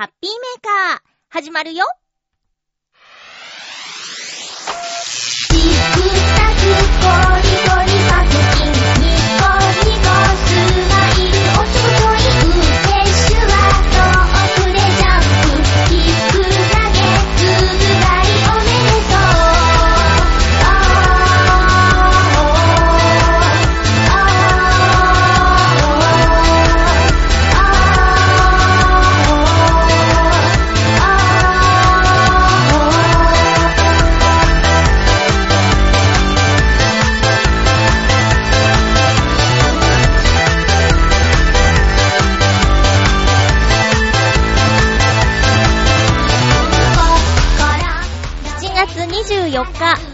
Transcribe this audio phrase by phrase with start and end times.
[0.00, 1.84] ハッピーメーカー、始まるよ。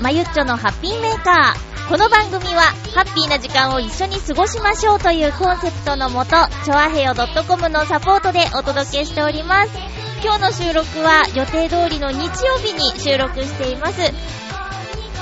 [0.07, 1.89] まゆっちょのハッピーメーカー。
[1.89, 2.63] この番組は、
[2.95, 6.31] ハッピーな時間を一緒に過ごしましょうというコンセプトのもと、
[6.65, 9.73] ちょあへよ .com のサポートでお届けしております。
[10.23, 14.01] 今日の収録は予定通りの日曜日に収録しています。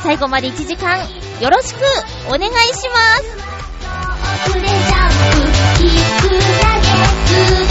[0.02, 0.98] 最後まで1時間、
[1.40, 1.78] よろしく
[2.26, 3.00] お願いしま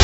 [0.00, 0.03] す。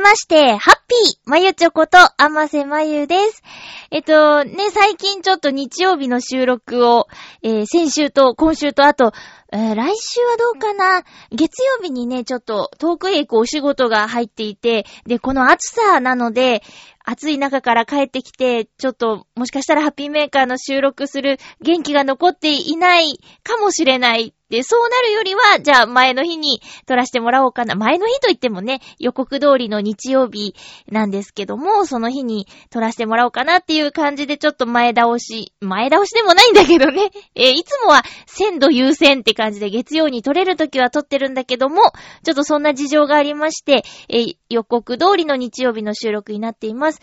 [0.00, 3.42] まして、ハッピーまゆちょこと、あませまゆです。
[3.90, 7.06] えっと、ね、最近ちょっと日曜日の収録を、
[7.42, 9.12] えー先週と今週とあと、
[9.52, 11.02] えー来週はどうかな？
[11.30, 16.62] 月曜日にね、ちょっと遠くへ行くお仕事が入っていて、で、この暑さなので、
[17.04, 24.34] 暑い中から帰ってきて、ちょっと、もしかしたらハッピーメーカーの収録する元気が残っていないかもしれない。
[24.50, 27.76] で、そうなるよりは、じゃあ前の日に撮らせてもらおうかな。
[27.76, 30.54] 前の日といってもね、予告通りの日曜日
[30.90, 37.10] なんですけども、その日に撮らせてもらおうかなっていう感じでちょっと前倒し、前倒しでもないんだけどね。
[37.34, 41.92] えーいつもは鮮度優先って感じで月曜に撮れるときは撮ってるんだけども、
[42.24, 47.00] ちょっとそんな事情がありまして、えー予告通りの日曜日の収録になっています。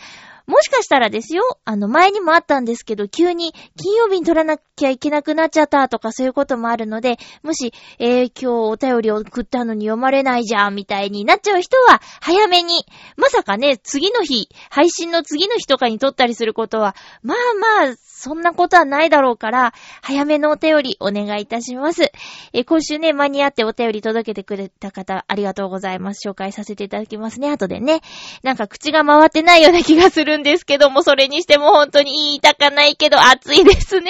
[0.48, 12.86] もしかしたらですよ、あの前にもあったんですけど、急に金曜日に撮らなきゃいけなくなっちゃったとかそういうこともあるので、もし、えー今日お便りを送ったのに読まれないじゃんみたいになっちゃう人は、早めに、
[13.18, 22.12] まさかね、次の日、配信の次の日とかに撮ったりすることは、まあまあ、そんなことはないだろうから、早めのお便りお願いいたします。
[22.52, 26.28] えー今週ね、間に合ってお便り届けてくれた方、ありがとうございます。
[26.28, 28.02] 紹介させていただきますね、後でね。
[28.42, 34.10] なんか口が回ってないような気がするんですけども、それにしても本当に言いたかないけど、暑いですね。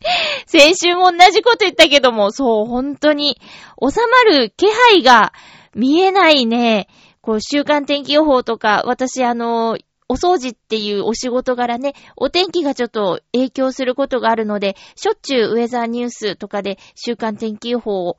[0.46, 3.40] 先週も同じこと言ったけども、そう、本当に、
[3.82, 5.32] 収まる気配が
[5.74, 6.86] 見えないね。
[7.20, 9.76] こう、週間天気予報とか、私あの、
[10.08, 18.16] お掃除っていうお仕事柄ね、お天気がちょっと影響することがあるので、しょっちゅうウェザーニュースとかで週間天気予報を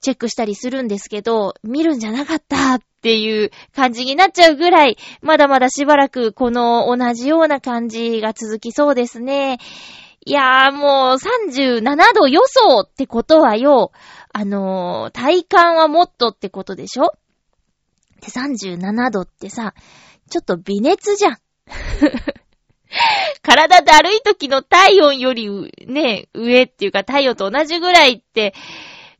[0.00, 9.58] チェックしたりするんですけど、見るんじゃなかったっていう感じになっちゃうぐらい、まだまだしばらくこの同じような感じが続きそうですね。
[10.24, 13.92] いやーもう37度予想ってことはよ、
[14.32, 17.12] あのー体感はもっとってことでしょ？
[18.20, 19.74] で、37度ってさ、
[20.28, 21.38] ちょっと微熱じゃん。
[23.42, 28.54] 体だるい時の体温よりね、上っていうか体温と同じぐらいって、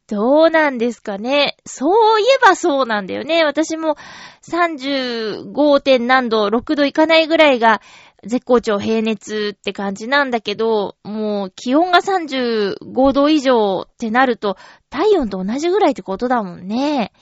[0.09, 1.59] どうなんですかね。
[1.67, 3.45] そういえばそうなんだよね。
[3.45, 3.97] 私も
[4.43, 5.81] 35.
[5.81, 7.83] 点何度、6度いかないぐらいが
[8.25, 14.57] 絶好調平熱って感じなんだけど、もう気温が35度以上ってなると
[14.89, 17.13] 体温と同じぐらいってことだもんね。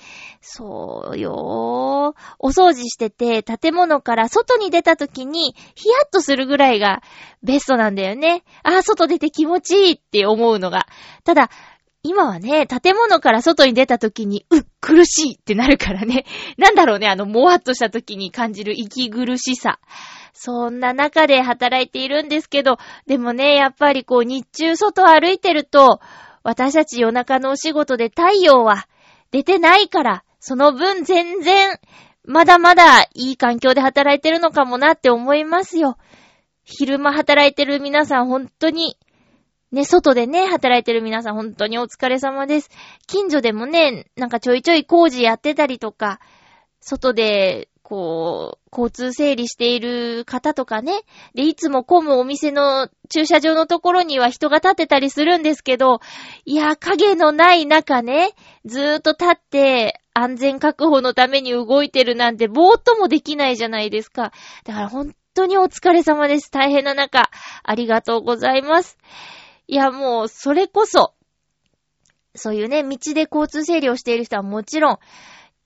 [0.49, 2.37] そうよー。
[2.39, 7.03] お掃除してて、建物から外に出た時に、ヒヤッとするぐらいが
[7.43, 8.45] ベストなんだよね。
[8.63, 10.87] ああ、外出て気持ちいいって思うのが。
[11.25, 11.51] ただ、
[12.05, 16.25] 今はね、建物から外に出た時に、うっ、苦しいってなるからね。
[16.59, 19.81] なんだろうね、あの、もわっとした時に感じる息苦しさ。
[20.33, 22.79] そんな中で働いているんですけど、
[23.09, 25.99] でもね、やっぱりこう、日中外歩いてると、
[26.45, 28.87] 私たち夜中のお仕事で太陽は
[29.33, 31.77] 出てないから、その分全然、
[32.23, 35.99] まだまだいい環境で働いてるのかもなって思いますよ。
[36.63, 38.97] 昼間働いてる皆さん本当に
[39.73, 42.71] ね、外でね、働いてる皆さん本当にお疲れ様です。
[43.09, 46.21] 近所でもね、なんかちょいちょい工事やってたりとか、
[46.79, 51.01] 外で、こう、交通整理している方とかね。
[51.35, 55.99] で、いつも混むお店の駐車場のところには人が立ってたりするんですけど、
[56.45, 58.31] いや、影のない中ね、
[58.65, 64.33] ずーっと立って安全確保のために動いてるなんてぼーっともできないじゃないですか。
[64.65, 66.51] だから本当にお疲れ様です。
[66.51, 67.31] 大変な中、
[67.63, 68.97] ありがとうございます。
[69.69, 71.13] いや、もう、それこそ、
[72.35, 74.99] そういうね、道で交通整理をしている人はもちろん、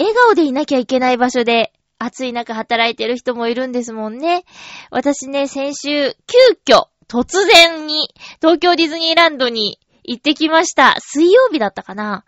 [0.00, 4.44] 笑顔でいなきゃいけない場所で、暑い中働いてる人もいるんですもんね。
[4.91, 10.96] 私ね、先週、急遽、突然に、東京ディズニーランドに行ってきました。
[10.99, 12.25] 水曜日だったかな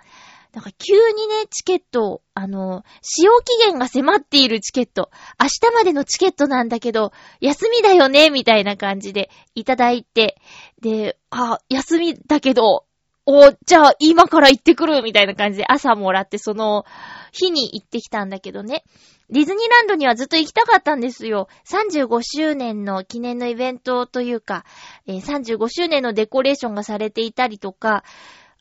[0.53, 5.11] なんか急にね、チケット、あの、使用期限が迫っているチケット、
[5.41, 10.37] 明日までのチケットなんだけど、休みだよね、みたいな感じでいただいて、
[10.81, 12.85] で、あ、休みだけど、
[13.25, 16.85] お、じゃあ今から行ってくるみたいな感じで朝もらってその
[17.31, 18.83] 日に行ってきたんだけどね。
[19.31, 21.49] ディズニーランドにはずっと行きたかったんですよ。
[21.67, 24.65] 35周年の記念のイベントというか、
[25.07, 28.03] えー、35周年のデコレーションがされていたりとか、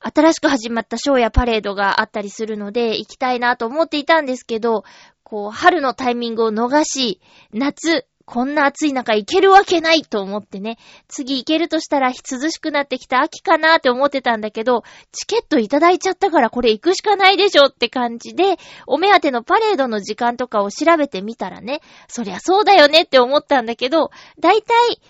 [0.03, 4.83] 新しく始まったショーやパレードがあったりするので、行きたいなと思っていたんですけど、
[5.23, 7.21] こう、春のタイミングを逃し、
[7.53, 10.77] 夏、こんな暑い中行けるわけないと思ってね、
[11.07, 18.57] 次行けるとしたら涼しくなってきた秋かなって思ってたんだけど、チケットいただいちゃったからこれ行くしかないでしょって感じで、
[18.87, 25.01] お目当てのパレードの時間とかを調べてみたらね、そりゃそうだよねって思ったんだけど、だいたい、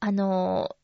[0.00, 0.81] あのー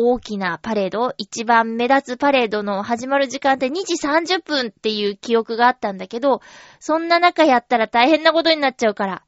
[0.00, 6.40] 大きなパレード、一番目立つパレードの始まる時間って2時30分っていう記憶があったんだけど、
[6.78, 9.22] そんな中やったら大変なことになっちゃうから、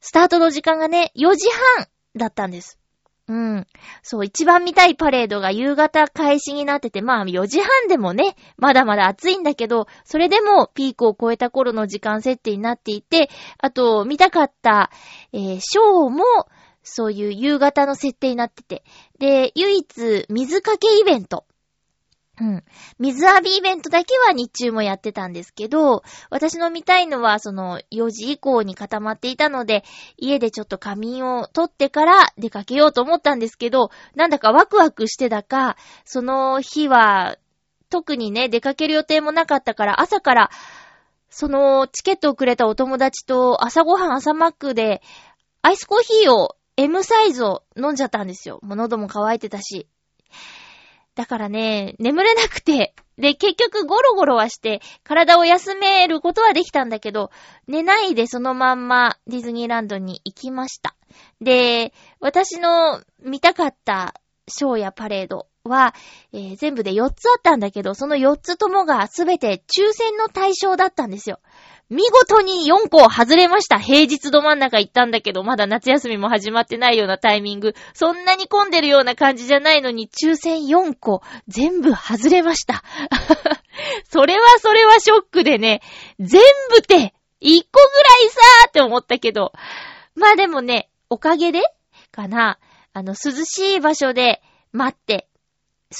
[0.00, 1.86] スタートの時間がね、4時半
[2.16, 2.78] だったんです。
[3.26, 3.66] うん。
[4.02, 14.90] そう、一番見たいパレードが夕方開始になってて、まあ4時半でもね、まだまだ暑いんだけど、それでもピークを超えた頃の時間設定になっていて、あと、見たかった、
[15.32, 16.22] えー、ショーも、
[16.84, 18.84] そういう夕方の設定になってて。
[19.18, 21.44] で、唯一、水かけイベント。
[22.40, 22.64] うん。
[22.98, 29.84] 水浴びイベントだけは日中もやってたんですけど、私の見たいのはその4時以降に固まっていたので、
[30.16, 37.36] 家でちょっと仮眠を取ってから出かけようと思ったんですけど、なんだかワクワクしてだか、その日は
[37.88, 40.50] 特にね、出かける予定もなかったから、朝から、
[41.30, 45.02] そのチケットをくれたお友達と朝ごはん朝マックで、
[45.62, 48.58] アイスコーヒーを M サイズを飲んじゃったんですよ。
[48.62, 49.88] もう喉も乾いてたし。
[51.14, 57.30] だからね、眠れなくて、で、結局ゴロゴロはして、体を休めることはできたんだけど、
[57.68, 60.96] 寝ないでそのまんまディズニーランドに行きました。
[61.40, 64.14] で、私の見たかった
[64.48, 65.94] ショーやパレードは、
[66.32, 71.38] えー、全部で4つあったんだけど、その4つともがすべて抽選の対象だったんですよ。
[71.90, 73.78] 見事に4個外れました。
[73.78, 77.74] 平日ど真ん中行ったんだけど、まだ夏休みも始まってないようなタイミング。
[77.92, 82.82] そんなに混んでるような感じじゃないのに、抽選4個、全部外れました。
[84.08, 85.82] それはそれはショックでね、
[86.18, 89.52] 全部って、1個ぐらいさーって思ったけど。
[90.14, 91.60] まあでもね、おかげで
[92.10, 92.58] かな、
[92.94, 94.40] あの、涼しい場所で
[94.72, 95.28] 待って、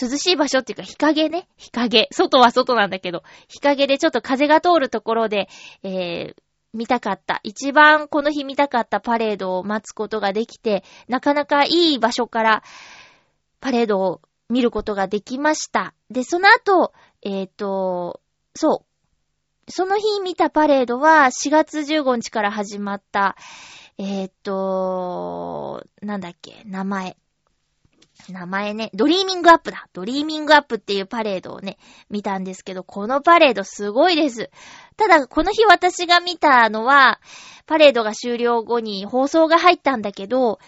[0.01, 1.49] 涼しい場所っていうか日陰ね。
[1.57, 2.09] 日陰。
[2.11, 5.49] 外は外なんだけど、日陰でちょっと風が通るところで、
[5.83, 6.35] えー、
[6.75, 7.41] 見たかった。
[7.45, 12.63] 一番この日見たかったパレードを待つことができて、なかなかいい場所から
[13.61, 14.21] パレードを
[14.51, 15.95] 見ることができました。
[16.11, 18.21] で、その後、えっ、ー、と、
[18.55, 19.71] そう。
[19.71, 23.37] その日見たパレードは4月15日から始まった、
[23.97, 27.17] えっ、ー、と、なんだっけ、名前。
[28.29, 29.89] 名前ね、ドリーミングアップだ。
[29.93, 31.79] ドリーミングアップっていうパレードをね、
[32.09, 34.51] 見たんですけど、このパレードすごいです。
[34.97, 37.21] ただ、この日私が見たのは、
[37.67, 40.59] パレードが終了後に放送が入ったんだけど、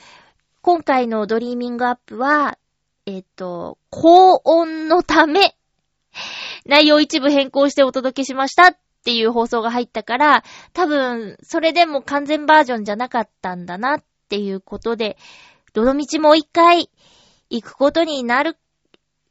[0.60, 2.58] 今回のドリーミングアップは、
[3.06, 5.56] えっと、高温のため、
[6.66, 15.16] 内容一部変更してお届けしましたっていう放送が入ったから、多分、それでも完全バージョンじゃなかったんだなっていうことで、
[15.72, 16.90] どの道もう一回
[17.50, 18.56] 行くことになる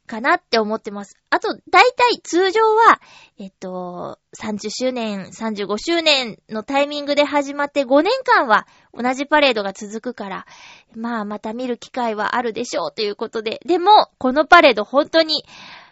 [0.06, 1.18] かなって思ってます。
[1.30, 3.00] あと、だいたい通常は、
[3.38, 10.46] えっと、30周年、35周年のタイミングで始まって5年間は同じパレードが続くから、
[10.94, 13.60] まあまた見る機会はあるでしょうということで。
[13.66, 15.44] でも、このパレード本当に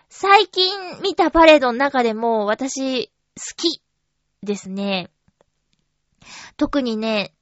[0.09, 3.12] 最近見たパレードの中でも私好
[3.57, 3.83] き
[4.43, 5.11] ですね。
[6.57, 7.35] 特にね、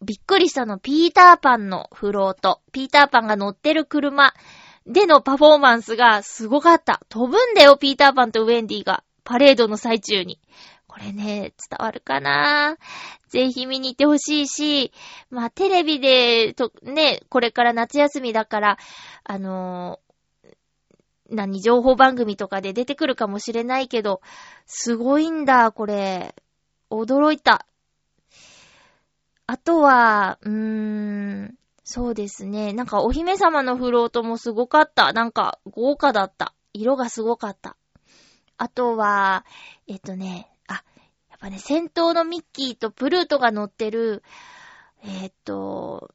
[0.00, 2.60] びっくりしたの、ピーターパンのフロート。
[2.72, 4.32] ピーターパンが乗ってる車
[4.86, 7.00] でのパフォーマンスがすごかった。
[7.08, 9.02] 飛ぶんだよ、ピーターパンとウェンディが。
[9.24, 10.40] パレードの最中に。
[10.86, 12.78] これね、伝わるかな？
[13.28, 14.92] ぜひ見に行ってほしいし、
[15.30, 18.78] まあ、テレビで、と、ね、これから夏休みだから、
[19.24, 20.08] あのー
[21.30, 24.22] 何、情報番組とかで出てくるかもしれないけど、
[24.64, 26.34] すごいんだ、これ。
[26.90, 27.66] 驚いた。
[29.50, 32.74] あとは、うーん、そうですね。
[32.74, 35.14] なんかお姫様のフロートもすごかった。
[35.14, 36.54] なんか豪華だった。
[36.74, 37.78] 色がすごかった。
[38.58, 39.46] あとは、
[39.86, 40.84] えっとね、あ、
[41.30, 44.22] やっぱね、先頭のミッキーとプルートが乗ってる、
[45.02, 46.10] えっと、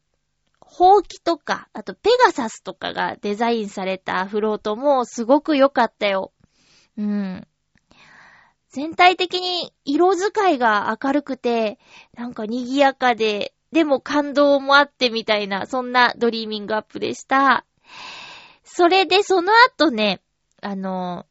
[0.60, 6.34] ほうきとか、あとペガサスとかがデザインされたフロートもすごく良かったよ。
[7.00, 7.48] うん。
[8.74, 11.78] 全体的に色使いが明るくて、
[12.16, 17.66] なんか賑やかで、でも感動もあってみたいな、そんなドリーミングアップでした。
[18.64, 20.22] それでその後ね、
[20.60, 21.28] あの、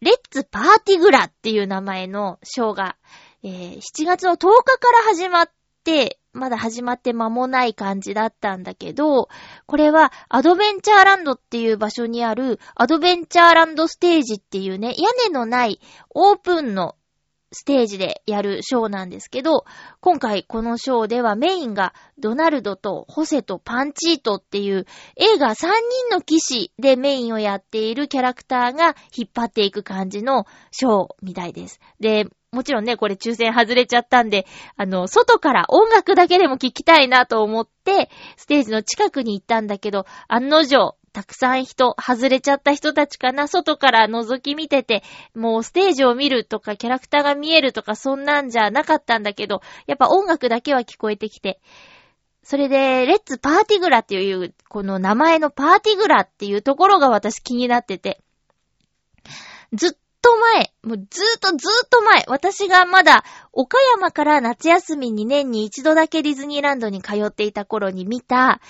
[0.00, 2.96] レッツパーティグラっていう名前のショーが、
[3.42, 5.50] えー7月の10日から始まっ
[5.84, 9.28] て、まだ始まって間もない感じだったんだけど、
[9.66, 15.80] これはアドベンチャーランドっていう場所にあるアドベンチャーランドステージっていうね、屋根のない
[16.10, 16.94] オープンの
[17.52, 19.64] ステージでやるショーなんですけど、
[20.00, 25.68] 今回このショーではメインがドナルドとホセとパンチートっていう映画3人
[26.10, 31.80] の騎士でメインをやっているキャラクターが引っ張っていく感じのショーみたいです。
[32.00, 45.02] で、もちろんね、これ抽選外れちゃったんで、あの、外から音楽だけでも聴きたいなと思って、ステージの近くに行ったんだけど、案の定、たくさん人、外れちゃった人たちかな、外から覗き見てて、
[45.34, 51.60] もうステージを見るとか、キャラクターが見えるとか、そんなんじゃなかったんだけど、やっぱ音楽だけは聞こえてきて、
[52.42, 58.22] それで、レッツパーティグラっていう、この名前のパーティグラっていうところが私気になってて、
[59.74, 68.60] ずっと前、もうずっとずっと前、私がまだ岡山から夏休みに年に一度だけディズニーランドに通っていた頃に見た、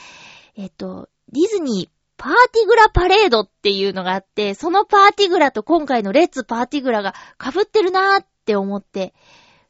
[0.57, 9.15] えっと、ディズニーパーティグラパレードっていうのがあって、そのパーティグラと今回のレッツパーティグラが被ってるなーって思って、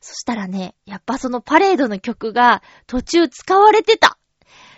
[0.01, 4.19] そしたらね、やっぱそのパレードの曲が途中使われてた。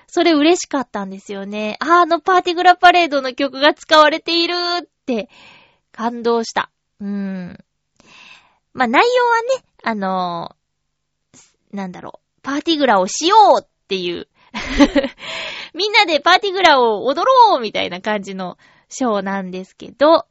[0.09, 1.76] それ嬉しかったんですよね。
[1.78, 5.28] ああのパーティグラパレードの曲が使われているって
[5.92, 6.73] 感動した。
[7.00, 7.59] うん。
[8.73, 10.61] まあ、内容はね、あのー
[11.73, 14.28] なんだろう、パーティグラをしようっていう、
[15.75, 20.26] みんなでパーティグラを踊ろうみたいな感じのショーなんですけど、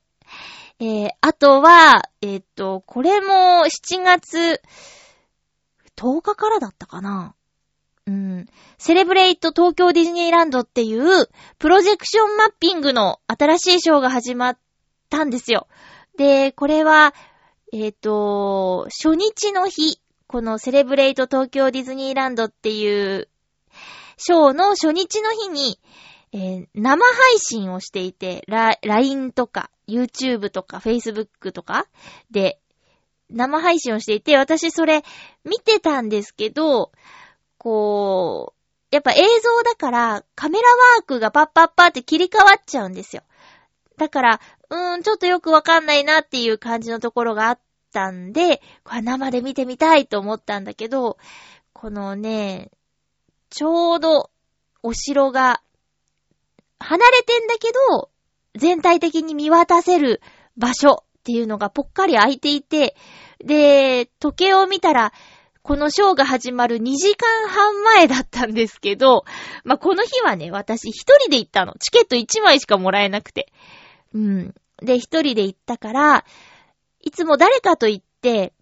[0.79, 4.61] えー、あとは、えっ、と、これも7月
[5.95, 7.35] 10日からだったかな
[8.05, 8.47] うん。
[8.77, 14.59] セレブレイト東京ディズニーランドっていうプロジェクションマッピングの新しいショーが始まっ
[15.09, 15.67] たんですよ。
[16.19, 17.13] で、これは、
[17.71, 23.29] えっ、と、初日の日、このセレブレイト東京ディズニーランドっていう
[24.17, 25.79] ショーの初日の日に、
[26.33, 31.87] えー生配信をしていて、ラ LINE とか YouTube とか Facebook とか
[32.31, 32.59] で
[33.29, 35.05] 生配信をしていて、私それ
[35.45, 36.91] 見てたんですけど、
[37.57, 38.53] こ
[38.91, 43.23] う、やっぱ映像だからカメラワークがパッパッパって切り替わっちゃうんですよ。
[43.95, 47.59] だから、うーん、ちょっとよくわかんないなっていう感じのところがあっ
[47.91, 51.17] たんで、これ生で見てみたいと思ったんだけど、
[51.73, 52.71] このね、
[53.49, 54.29] ちょうど
[54.83, 55.61] お城が
[56.79, 58.09] 離れてんだけど、
[58.55, 60.21] 全体的に見渡せる
[60.57, 62.95] 場所っていうのがぽっかり空いていて、
[63.43, 65.13] で、時計を見たら、
[65.61, 69.23] このショーが始まる2時間半前だったんですけど、
[69.63, 71.73] まあ、この日はね、私一人で行ったの。
[71.79, 73.51] チケット1枚しかもらえなくて。
[74.13, 74.55] うん。
[74.81, 76.25] で、一人で行ったから、
[77.01, 78.53] いつも誰かと行って、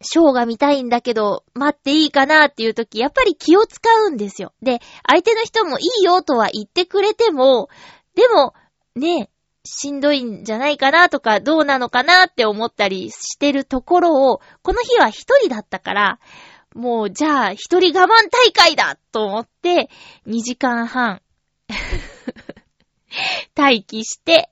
[0.00, 4.52] ショーが見たいんだけど、待っていいかなっていう時、やっぱり気を使うんですよ。
[4.62, 7.68] で、相手の人もいいよとは言ってくれても、
[8.14, 8.54] でも、
[8.96, 9.30] ね、
[9.64, 16.18] しんどいんじゃないかなとか、どうなのかなって思ったりしてるところを、この日は一人だったから、
[16.74, 19.88] もう、じゃあ、一人我慢大会だと思って、
[20.26, 21.20] 2時間半、
[23.56, 24.50] 待機して、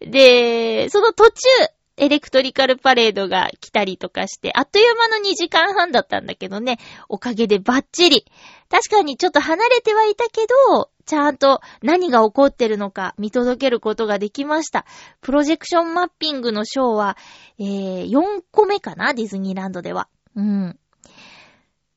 [0.00, 1.48] で、その途中、
[1.96, 8.26] エレクトリカルパレードが来たりとかして、あっという間の2時間半だったんだけどね、おかげでバッチリ。
[8.68, 14.86] 確かにちょっと離れてはいたけど、ちゃんと何が起こってるのか見届けることができました。
[15.20, 17.16] プロジェクションマッピングのショーは、
[17.60, 20.08] えー、4個目かなディズニーランドでは。
[20.34, 20.78] うん。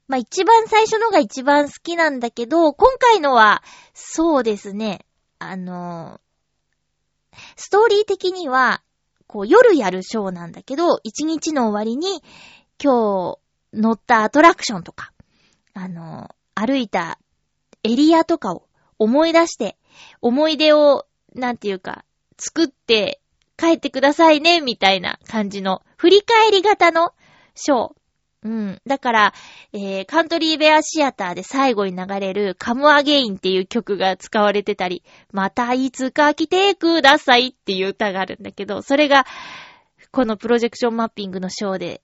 [0.08, 3.64] まあ、一番最初のが一番好きなんだけど、今回のは、
[3.94, 5.07] そうですね、
[5.40, 6.20] あの
[7.56, 8.82] ストーリー的には、
[9.28, 12.24] こう夜やるショーなんだけど、一日の終わりに、
[12.82, 13.40] 今日
[13.74, 15.12] 乗ったアトラクションとか、
[15.74, 17.20] あの歩いた
[17.84, 18.68] エリアとかを
[18.98, 19.78] 思い出して、
[20.22, 22.06] 思い出を、なんていうか、
[22.38, 23.20] 作って
[23.58, 27.14] 帰ってくださいね、みたいな感じの、振り返り型の
[27.56, 27.97] ショー。
[28.44, 28.82] うん。
[28.86, 29.34] だから、
[29.74, 39.26] えー、カントリーベアシアターで最後に流れるカムアゲインっていう曲が使われてたり、またいつか来てくださいっていう歌があるんだけど、それが、
[40.12, 42.02] このプロジェクションマッピングのショーで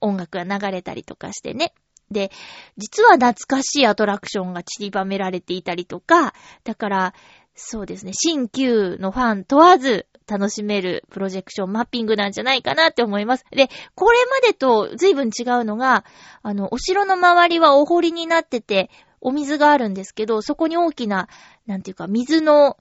[0.00, 1.72] 音楽が流れたりとかしてね。
[2.10, 2.30] で、
[2.76, 7.14] 実は懐かしいアトラクションが散りばめられていたりとか、だから、
[7.58, 13.44] そうですね、新旧のファン問わず楽しめるプロジェクションマッピングなんじゃないかなって思います。
[13.50, 16.04] で、これまでと随分違うのが、
[16.42, 18.90] あの、お城の周りはお堀になってて、
[19.22, 21.28] お水があるんですけど、そこに大きな、
[21.66, 22.76] なんていうか、水の、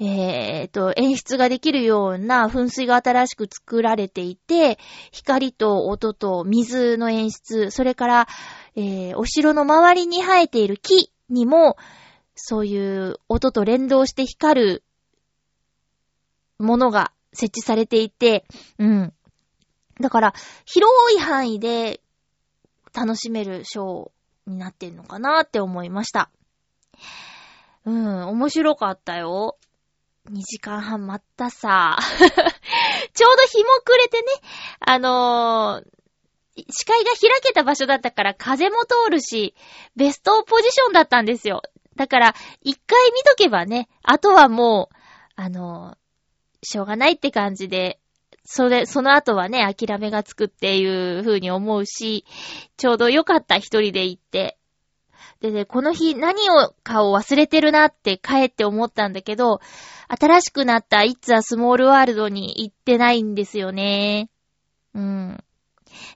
[0.00, 4.80] えーと、演出ができるような噴水が新しく作られていて、
[5.12, 8.28] 光と音と水の演出、それから、
[8.74, 11.76] えー、お城の周りに生えている木にも、
[12.34, 14.84] そういう音と連動して光る
[16.58, 18.44] ものが設置されていて、
[18.78, 19.12] うん。
[20.00, 20.34] だから、
[20.64, 22.00] 広い範囲で
[22.94, 26.30] 楽しめるショーになってんのかなって思いました。
[27.84, 29.58] うん、面白かったよ。
[30.30, 31.98] 2時間半待ったさ。
[33.14, 34.26] ちょうど日も暮れてね、
[34.80, 36.02] あのー
[36.54, 39.54] 視界が開けた場所だったから風も通るし、
[39.96, 41.62] ベストポジションだったんですよ。
[41.96, 44.94] だから、一回見とけばね、あとはもう、
[45.34, 45.96] あの
[46.62, 47.98] しょうがないって感じで、
[48.44, 52.24] それ、その後はね、諦めがつくっていう風に思うし、
[52.76, 54.58] ちょうど良かった一人で行って。
[55.40, 59.60] でね、この日何をかを忘れてるなって帰って思ったんだけど、
[60.08, 64.28] 新しくなった It's a Small World に行ってないんですよね。
[64.94, 65.44] うん。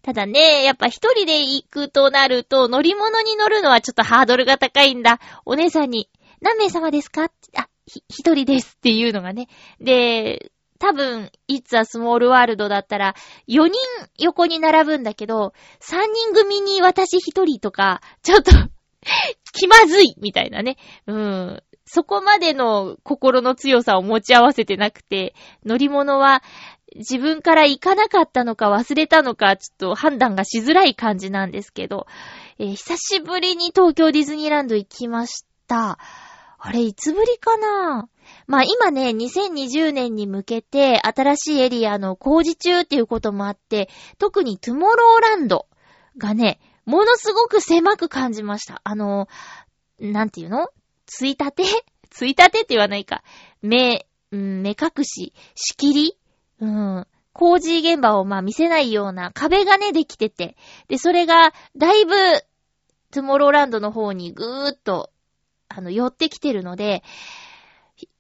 [0.03, 5.21] ただね、やっぱ一人で行くとなると、乗り物に乗るのはちょっとハードルが高いんだ。
[5.45, 6.09] お姉さんに、
[6.41, 7.31] 何名様ですか？
[7.57, 9.49] あ、ひ、一人ですっていうのがね。
[9.81, 13.15] で、多分、It's a Small World だったら、
[13.49, 13.73] 4人
[14.19, 18.53] 横に並ぶんだけど、3人組に私一人とか、ちょっと
[19.53, 20.77] 気まずいみたいなね。
[21.07, 21.63] うん。
[21.89, 25.35] そこまでの心の強さを持ち合わせてなくて、
[25.65, 26.43] 乗り物は
[26.97, 32.07] 自分から行かなかったのか忘れたのか、ちょっと判断がしづらい感じなんですけど、
[32.59, 35.99] えー久しぶりに東京ディズニーランド行きました。
[36.59, 38.09] あれ、いつぶりかな？
[38.47, 45.67] まあ今ね、2020年に向けて新しいエリアの工事中っていうこともあって、特にトゥモローランド
[46.19, 48.81] がね、ものすごく狭く感じました。
[48.85, 49.29] あの、
[50.01, 50.69] なんていうの？
[51.07, 51.65] ついたて？
[52.11, 53.23] ついたてって言わないか。
[53.61, 56.19] 目、目隠し、仕切り？
[56.61, 57.07] うん。
[57.33, 60.57] 工事現場をまあ見せないような壁がね、できてて。
[60.89, 62.15] で、それが、だいぶ、
[63.11, 65.11] トゥモローランドの方にぐーっと、
[65.69, 67.03] あの、寄ってきてるので、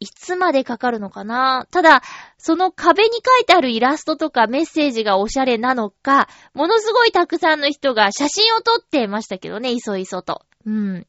[0.00, 1.66] いつまでかかるのかな？
[1.70, 2.02] ただ、
[2.38, 10.42] その壁に書いてあるイラストとかメッセージがおしゃれなのか、ものすごいたくさんの人が写真を撮ってましたけどね、いそいそと。
[10.64, 11.06] うん。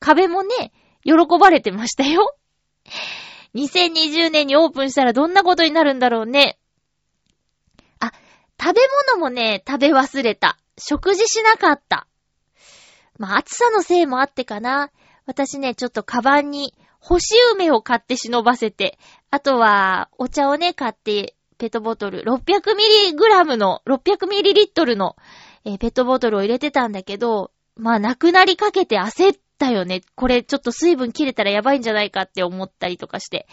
[0.00, 0.72] 壁もね、
[1.04, 2.34] 喜ばれてましたよ。
[3.54, 6.57] 2020年にオープンしたらどんなことになるんだろうね。
[8.60, 8.80] 食べ
[9.12, 10.58] 物もね、食べ忘れた。
[10.78, 12.06] 食事しなかった。
[13.18, 14.90] まあ、暑さのせいもあってかな。
[15.26, 18.98] 私ね、ちょっとカバンに干し梅を買って忍ばせて、
[19.30, 25.16] あとは、お茶をね、買って、ペットボトル、600mg の、600ml の、
[25.64, 30.02] えーペットボトルを入れてたんだけど、まあ、なくなりかけて焦ったよね。
[30.14, 33.46] これちょっと水分切れたらやばいんじゃないかって思ったりとかして。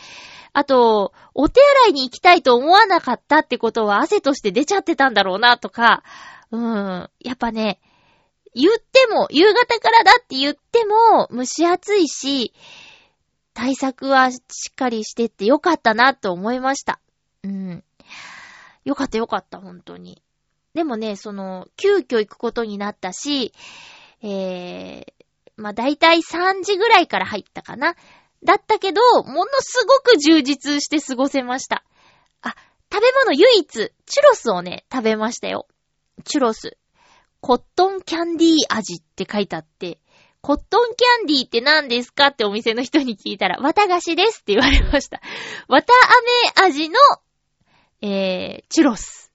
[0.53, 6.03] あと、お手洗いに行きたいと思わなかったってことは汗として出ちゃってたんだろうなとか、
[6.51, 7.81] うん、やっぱね、
[8.53, 12.53] 言っても、夕方からだって言っても、蒸し暑いし、
[13.53, 14.37] 対策はし
[14.71, 17.01] っかりしてってよかったなと思いました。
[17.43, 17.83] うん。
[18.85, 20.21] よかったよかった、本当に。
[20.73, 23.53] でもね、その、急遽行くことになったし、
[24.21, 25.13] えー、
[25.57, 27.95] まあ、だいたい3時ぐらいから入ったかな。
[28.43, 31.83] だったけど、ものすごく充実して過ごせました。
[32.41, 32.55] あ、
[32.91, 35.67] 食べ物唯一、チュロスをね、食べましたよ。
[36.23, 36.77] チュロス。
[37.41, 39.99] コットンキャンディー味って書いてあって、
[40.41, 45.21] コットンキャンディーって何ですかってお店の人に聞いたら、綿菓子ですって言われました。
[45.67, 45.91] 綿
[46.55, 46.95] 飴味の、
[48.01, 49.31] えー、チュロス。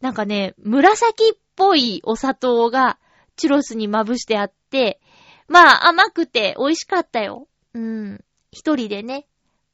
[0.00, 2.98] なんかね、紫っぽいお砂糖が
[3.36, 5.00] チュロスにまぶしてあって、
[5.48, 7.48] まあ甘くて美味しかったよ。
[7.74, 8.24] うん。
[8.50, 9.26] 一人でね、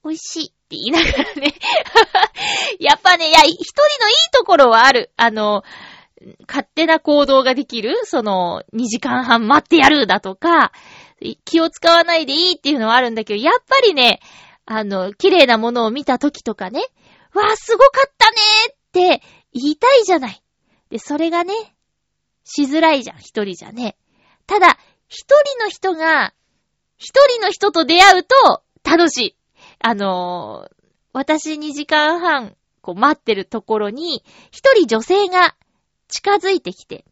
[0.05, 1.55] 美味しいって言いながらね。
[2.81, 5.11] やっぱね、いや、一人のいいところはある。
[5.17, 5.63] あの、
[6.47, 10.73] 勝手な行動ができるその、2時間半待ってやるだとか、
[11.45, 14.21] 気を使わないでいいっていうのはあるんだけど、やっぱりね、
[14.67, 16.81] あの、綺麗なものを見た時とかね、
[17.35, 20.43] わあ、すごかったねーって言いたいじゃない。
[20.91, 21.55] で、それがね、
[22.45, 23.97] しづらいじゃん、一人じゃね。
[24.47, 24.79] ただ、
[25.15, 26.35] 一人の人が、
[26.97, 29.37] 一人の人と出会うと楽しい。
[29.79, 30.75] あのー
[31.17, 35.55] 私2時間半、こう待ってるところに、一人女性が
[36.09, 37.05] 近づいてきて。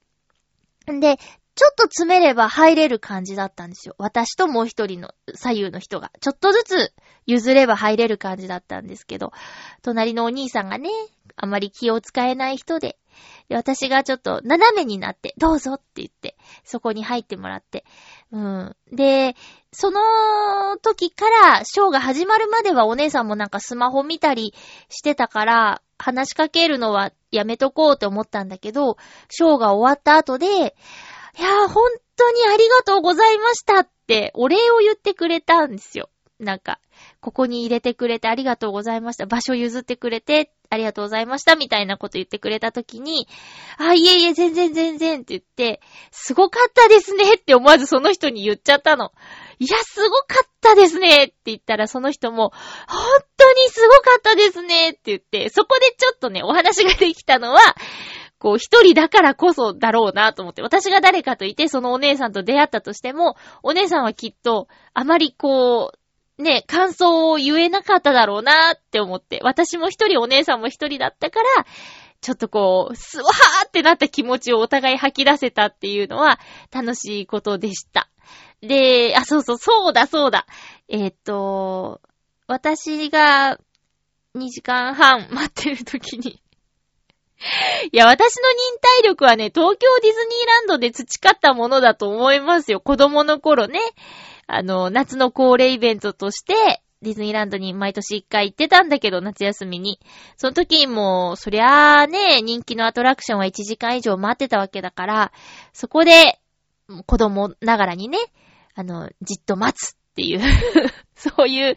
[0.90, 1.18] んで、
[1.54, 3.94] ちょっと詰めれば入れる感じだったんですよ。
[3.98, 6.10] 私ともう一人の左右の人が。
[6.20, 6.92] ちょっとずつ
[7.26, 9.32] 譲れば入れる感じだったんですけど、
[9.82, 10.90] 隣のお兄さんがね、
[11.36, 12.98] あまり気を使えない人で、
[13.48, 17.84] で私がちょっと斜めになって、どうぞって言って、そこに入ってもらって。
[18.30, 18.76] うん。
[18.92, 19.36] で、
[19.72, 24.54] その時から、ショーが始まるまではお姉さんもなんかスマホ見たり
[24.88, 28.96] してたから、話しかけるのはやめとこうって思ったんだけど、
[29.30, 36.10] ショーが終わった後で、いやー、本当にありがとうございましたって、お礼を言ってくれたんですよ。
[36.38, 36.80] なんか、
[37.20, 39.26] ここに入れてくれてありがとうございました。
[39.26, 41.54] 場所譲ってくれてありがとうございました。
[41.54, 43.28] みたいなこと言ってくれたときに、
[43.76, 49.12] あ、いえいえ、全然全然って言って、すごかったですねって思わずその人に言っちゃったの。
[49.58, 52.54] いや、すごかったですねって言ったらその人も、
[52.88, 53.00] 本
[53.36, 57.60] 当にすごかったですねって言って、そこでちょっとね、お話ができたのは、
[58.38, 65.98] こう、一人だからこそだろうなと思って、私が誰かといて、そのお姉さんと出会ったとしても、お姉さんはきっと、あまりこう、
[66.42, 71.66] ね、感想を言えなかっただろうなって思って、私も一人、お姉さんも一人だったから、
[72.20, 76.38] ちょっとこう、すわーってなった気持ちをお互い吐き出せたっていうのは
[76.70, 78.08] 楽しいことでした。
[78.60, 80.46] で、あ、そうそう、そうだそうだ。
[80.88, 82.00] えーっと、
[82.46, 83.58] 私が
[84.36, 86.42] 2時間半待ってる時に、
[87.92, 92.80] いや、私の忍耐力はね、東京ディズニーランドで培ったものだと思いますよ。
[92.80, 93.80] 子供の頃ね。
[94.54, 99.98] あの、夏の恒例イベントとして、ディズニーランドに毎年一回行ってたんだけど、夏休みに。
[100.36, 105.32] その時も、そりゃあね、人気のアトラクションは1時間以上待ってたわけだから、
[105.72, 106.38] そこで、
[107.06, 108.18] 子供ながらにね、
[108.74, 110.40] あの、じっと待つっていう、
[111.16, 111.76] そういう、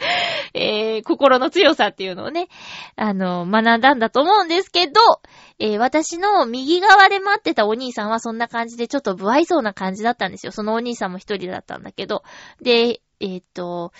[0.53, 2.49] えー、心の強さっていうのをね、
[2.97, 4.99] あの、学んだんだと思うんですけど、
[5.57, 10.51] えー私の右側で待ってたお兄さんはそんな感じでちょっと不愛想な感じだったんですよ。
[10.51, 12.23] そのお兄さんも一人だったんだけど。
[12.61, 13.93] で、えーっと、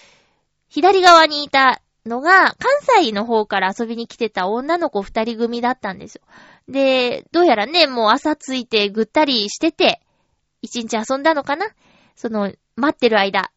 [0.67, 6.21] 左側にいたのが、関西の方から遊びに来てた女の子二人組だったんですよ。
[6.67, 10.01] で、どうやらね、もう朝着いてぐったりしてて、
[10.61, 11.67] 一日遊んだのかな？
[12.15, 13.51] その、待ってる間、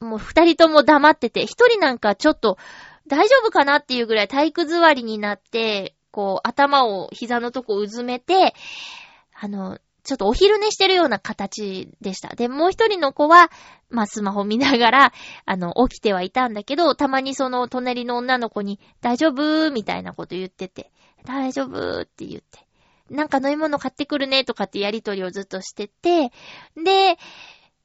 [0.00, 2.58] もう二人とも黙ってて、一人なんかちょっと
[3.06, 8.54] 大丈夫かなっていうぐらい体育座りになって、こう、頭を膝のとこうずめて、
[9.34, 12.34] あの、ちょっとお昼寝してるような形でした。
[12.34, 13.50] で、もう一人の子は、
[13.90, 15.12] まあ、スマホ見ながら、
[15.44, 20.92] あの、起きてはいたんだけど、たまにその隣の女の子に、大丈夫みたいなこと言ってて、
[21.24, 22.66] 大丈夫って言って、
[23.10, 26.30] なんか飲み物買ってくるねとかってやりとりをずっとしてて、
[26.82, 27.18] で、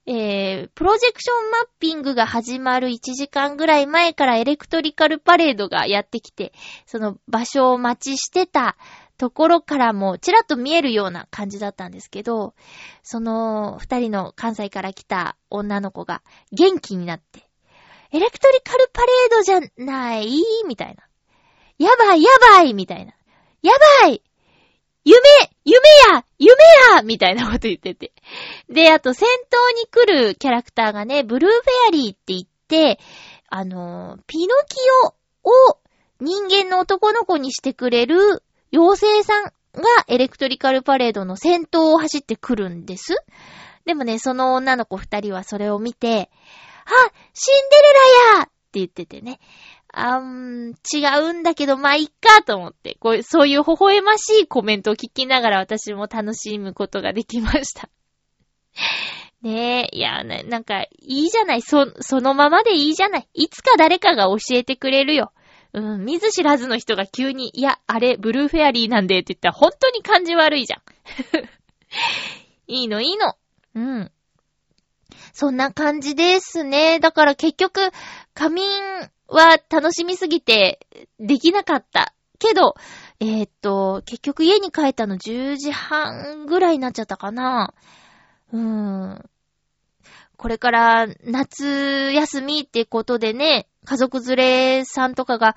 [0.07, 6.53] えー、プロジェクションマッピングが始まる1時間ぐらい前からエレクトリカルパレードがやってきて、
[6.85, 8.77] その場所を待ちしてた
[9.17, 12.55] ところからもちらっと見えるような感じだったんですけど、
[13.03, 17.47] その二人の関西から来た女の子が元気になって、
[18.11, 20.33] エレクトリカルパレードじゃない？
[20.67, 21.03] みたいな。
[21.77, 23.13] やばいやばいみたいな。
[23.61, 24.23] やばい
[25.03, 25.19] 夢
[25.65, 25.80] 夢
[26.41, 26.55] 夢
[26.95, 28.11] やみたいなこと言ってて。
[28.67, 32.99] で、あと先頭に来るキャラクターがね、ブルーフェアリーって言って、
[33.47, 35.77] あの、ピノキオを
[36.19, 39.51] 人間の男の子にしてくれる妖精さんが
[40.07, 43.15] エレクトリカルパレードの先頭を走ってくるんです。
[43.85, 46.31] でもね、その女の子二人はそれを見て、
[46.85, 46.89] あ、
[47.33, 49.39] シンデレラやって言っててね。
[49.93, 57.89] あん、違うんだけど、まあ、いっかと思って、こう、そういう微笑ましいコメントを聞きながら私も楽しむことができました。
[59.41, 61.61] ねえ、いや、ななんか、いいじゃない。
[61.61, 63.27] そ、そのままでいいじゃない。
[63.33, 65.33] いつか誰かが教えてくれるよ。
[65.73, 70.81] うん、見ず知らずの人が急に、いや、あれ、ブルーフェアリーなんでって言ったら本当に感じ悪いじゃん。
[72.67, 73.35] いいの、いいの。
[73.75, 74.11] うん。
[75.33, 76.99] そんな感じですね。
[76.99, 77.91] だから結局、
[78.33, 80.79] 仮眠は楽しみすぎて
[81.19, 82.13] できなかった。
[82.39, 82.75] けど、
[83.19, 87.73] えーっと、結局家に帰ったの10時半ぐらいになっちゃったかな。
[88.51, 89.29] うーん。
[90.37, 95.55] これから夏休みってことでね、家族連れさんとかが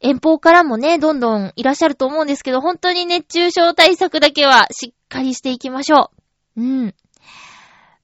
[0.00, 6.10] 遠方からもね、どんどんいらっしゃると思うんですけど、本当に熱中症対策だけはしっかりしていきましょ
[6.56, 6.60] う。
[6.60, 6.94] うん。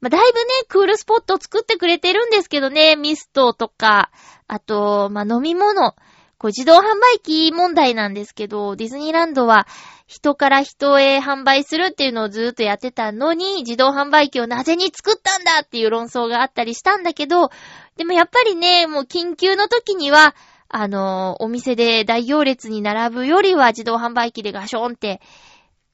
[0.04, 4.10] まあ、だいぶね、クールスポット作ってくれてるんですけどね、ミストとか、
[4.46, 5.94] あと、まあ、飲み物。
[6.36, 9.66] これ自動販売機問題なんですけど、ディズニーランドは
[10.06, 17.48] 人から人へ販売するっていうのをずーっとやってたのに、自動販売機をなぜに作ったんだっていう論争があったりしたんだけど、
[17.96, 20.34] でもやっぱりね、もう緊急の時には、
[20.68, 25.20] あのお店で大行列に並ぶよりは自動販売機でガションって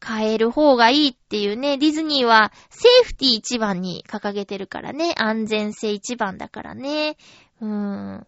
[0.00, 7.16] 買える方がいいっていうね、ディズニーはセーフティー一番に掲げてるからね、安全性一番だからね。
[7.60, 8.26] うーん。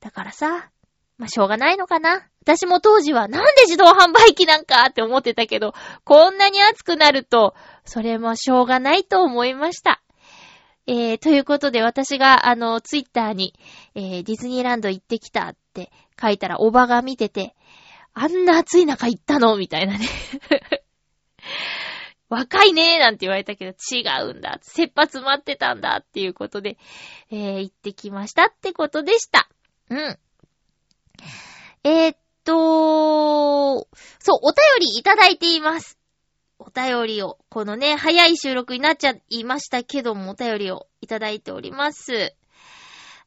[0.00, 0.70] だからさ、
[1.18, 2.26] まあ、しょうがないのかな。
[2.40, 10.02] 私も当時はなんで自動販売機なんかって思ってたけど、こんなに暑くなると、それもしょうがないと思いました。
[10.86, 13.54] えー、ということで私があの、ツイッターに、
[13.94, 17.54] えー、ディズニーランド行ってきたって書いたらおばが見てて、
[18.14, 19.56] あんな暑い中行ったの？
[19.56, 20.08] みたいなね。
[22.30, 24.60] 若いねーなんて言われたけど、違うんだ。
[24.62, 26.78] 切羽詰まってたんだっていうことで、
[27.30, 29.48] えー、行ってきましたってことでした。
[29.90, 30.18] うん。
[31.82, 33.88] えー、っと、
[34.20, 35.98] そう、お便りいただいています。
[36.60, 42.34] お便りを、このね、早い収録になっちゃいましたけども、お便りをいただいております。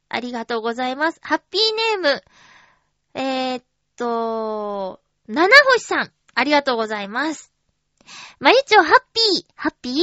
[0.08, 1.20] ありがとうございます。
[1.22, 2.24] ハッピーネーム、
[3.14, 3.64] えー、っ
[3.96, 7.53] と、七星さん、ありがとうございます。
[8.40, 9.94] まゆちょハッピー、ハッピー？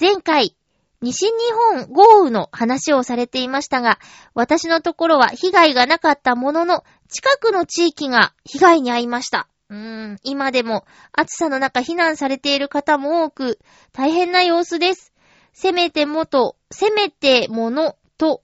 [0.00, 0.56] 前回、
[1.00, 1.32] 西日
[1.74, 3.98] 本豪雨の話をされていましたが、
[4.34, 9.48] 私のところは被害がなかったものの、近くの地域が被害に遭いました。
[9.68, 13.58] うーん、今でも暑さの中避難されている方も多く、
[13.92, 15.12] 大変な様子です。
[15.52, 18.42] せめてもと、せめてものと、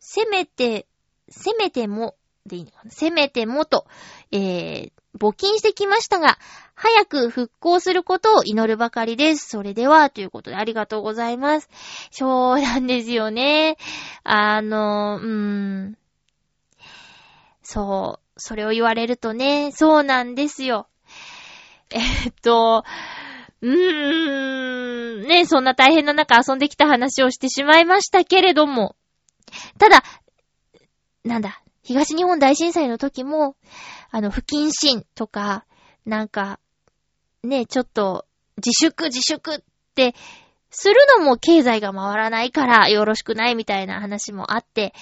[0.00, 0.86] せめて、
[1.28, 2.16] せめても、
[2.46, 2.90] でいいのかな？
[2.90, 3.86] せめてもと、
[4.32, 6.38] えー、募金してきましたが、
[6.74, 9.48] 早く復興することを祈るばかりです。
[9.48, 11.68] それでは、ということでありがとうございます。
[12.10, 13.76] そうなんですよね。
[14.24, 15.26] あの、うー
[15.90, 15.98] ん。
[17.62, 20.88] そう、それを言われるとね、そうなんですよ。
[21.90, 21.98] え
[22.28, 22.84] っと、
[23.60, 28.96] うーん、ね、そんな大変な中遊んできた話をしてしまいましたけれども、
[29.78, 30.02] ただ、
[31.24, 33.56] なんだ、東日本大震災の時も、
[34.12, 35.64] あの、不謹慎とか、
[36.04, 36.60] なんか、
[37.42, 38.26] ね、ちょっと、
[38.58, 39.58] 自粛自粛っ
[39.94, 40.14] て、
[40.70, 44.92] するのも経済が回らないからよろしくないみたいな話もあって、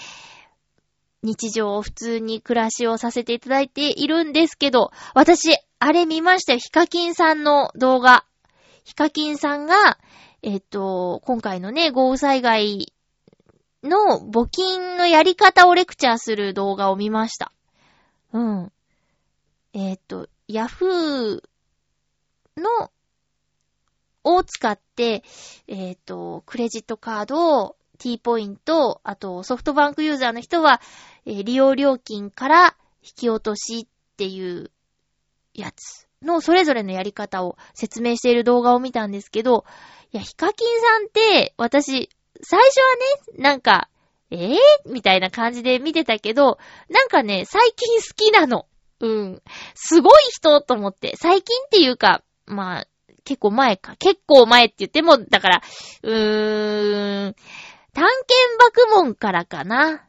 [1.23, 6.61] 日常を普通に暮らしをさせていただいているんですけど、私、あれ見ましたよ。
[6.61, 8.25] ヒカキンさんの動画。
[8.85, 9.99] ヒカキンさんが、
[10.43, 12.93] えっと、今回のね、豪雨災害
[13.83, 17.53] の募金のやり方をレクチャーする動画を見ました。
[18.33, 18.73] うん。
[19.73, 21.43] えっと、ヤフー
[22.57, 22.91] の、
[24.25, 25.23] を使って、
[25.69, 30.81] えっと、クレジットカードを、T ポイント、あとソフトバンクユーザーの人は、
[31.27, 34.71] えー利用料金から引き落としっていう
[35.55, 39.65] やつのそれぞれのやり方を説明している動画を見たんですけど、
[40.13, 42.11] いや、ヒカキンさんって、私、
[42.43, 43.89] 最初はね、なんか、
[44.31, 44.57] えぇ、
[44.87, 48.67] みたいな感じで見てたけど、なんかね、最近好きなの。
[49.01, 49.43] うん。
[49.75, 51.15] すごい人と思って。
[51.17, 52.87] 最近っていうか、まあ、
[53.25, 53.97] 結構前か。
[53.99, 55.63] 結構前って言っても、だから、
[56.03, 57.35] うーん、
[57.93, 60.07] 探検爆問からかな。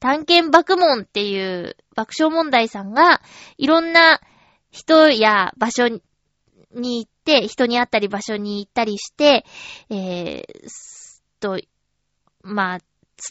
[0.00, 3.20] 探検爆問っていう爆笑問題さんが、
[3.56, 4.20] いろんな
[4.70, 6.00] 人や場所に
[6.72, 9.44] 行って、人に会ったり場所に行ったりして、
[9.90, 11.60] えー、すと、
[12.42, 12.78] まあ、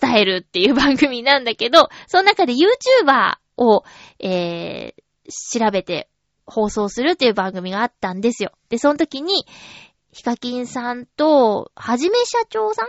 [0.02, 3.84] 伝えるっていう番組なんだけど、その中で YouTuber を、
[4.20, 6.10] えー、調べて
[6.46, 8.52] 放送するっていう番組があったんですよ。
[8.70, 9.46] で、その時に、
[10.12, 12.88] ヒカキンさんと、はじめ社長さん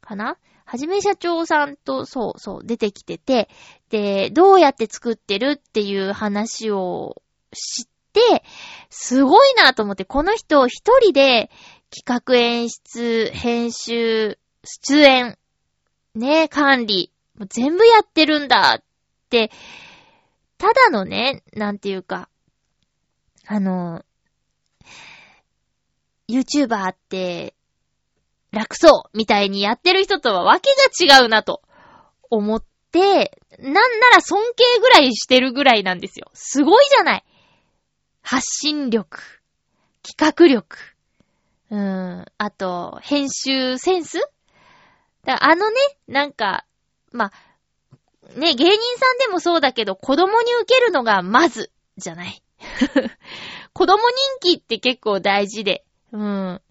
[0.00, 0.36] かな？
[0.64, 3.48] はじめ社長さんと、そうそう、出てきてて、
[3.88, 8.44] で、どうやって作ってるっていう話を知って、
[8.90, 11.50] すごいなと思って、この人一人で
[11.90, 15.38] 企画演出、編集、出演、
[16.14, 17.10] ね、管理、
[17.48, 18.84] 全部やってるんだっ
[19.28, 19.50] て、
[20.62, 22.28] ただのね、なんていうか、
[23.48, 24.04] あの、
[26.28, 27.56] YouTuber って、
[28.52, 30.70] 楽そうみたいにやってる人とはわけ
[31.08, 31.62] が違うなと
[32.30, 33.80] 思って、なんな
[34.14, 36.30] ら尊敬ぐらいしてるぐらいなんですよ。
[36.32, 37.24] すごいじゃない
[38.22, 39.18] 発信力、
[40.04, 40.76] 企画力、
[41.70, 44.20] うーん、あと、編集センス？
[45.24, 46.66] だあのね、なんか、
[47.10, 47.32] まあ、
[48.36, 52.42] ね、芸人さんでもそうだけど、子供に受けるのがまず、じゃない。
[53.72, 55.84] 子供人気って結構大事で。
[56.12, 56.62] うん。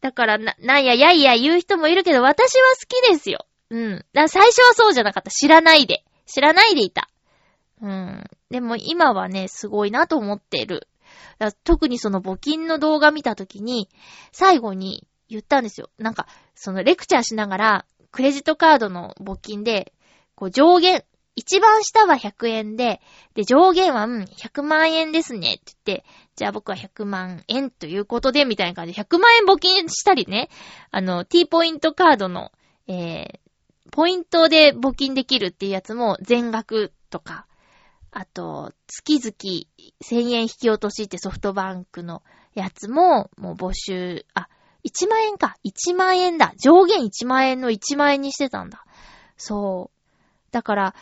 [0.00, 3.46] だからな、なんややいや言う人もいるけど、私は好きですよ。
[3.70, 4.04] うん。
[4.12, 5.30] だ最初はそうじゃなかった。
[5.30, 6.04] 知らないで。
[6.26, 7.08] 知らないでいた。
[7.80, 8.24] うん。
[8.50, 10.88] でも今はね、すごいなと思ってる。
[11.64, 13.88] 特にその募金の動画見たときに、
[14.32, 15.90] 最後に言ったんですよ。
[15.98, 19.92] なんか、そのレクチャーしながら、クレジットカードの募金で、
[20.38, 21.02] こう上限、
[21.34, 23.00] 一番下は100円で、
[23.34, 26.04] で、上限は、うん、100万円ですねって言って、
[26.36, 30.48] じゃあ僕は100万円ということで、みたいな感じで、100万円募金したりね、
[30.92, 32.52] あの、T ポイントカードの、
[32.86, 37.46] えー、ポイントで募金できるっていうやつも全額とか、
[38.12, 39.32] あと、月々
[40.04, 42.22] 1000円引き落としってソフトバンクの
[42.54, 44.48] やつも、もう募集、あ、
[44.84, 45.56] 1万円か。
[45.64, 46.52] 1万円だ。
[46.62, 48.84] 上限1万円の1万円にしてたんだ。
[49.36, 49.97] そう。
[50.50, 50.94] だから、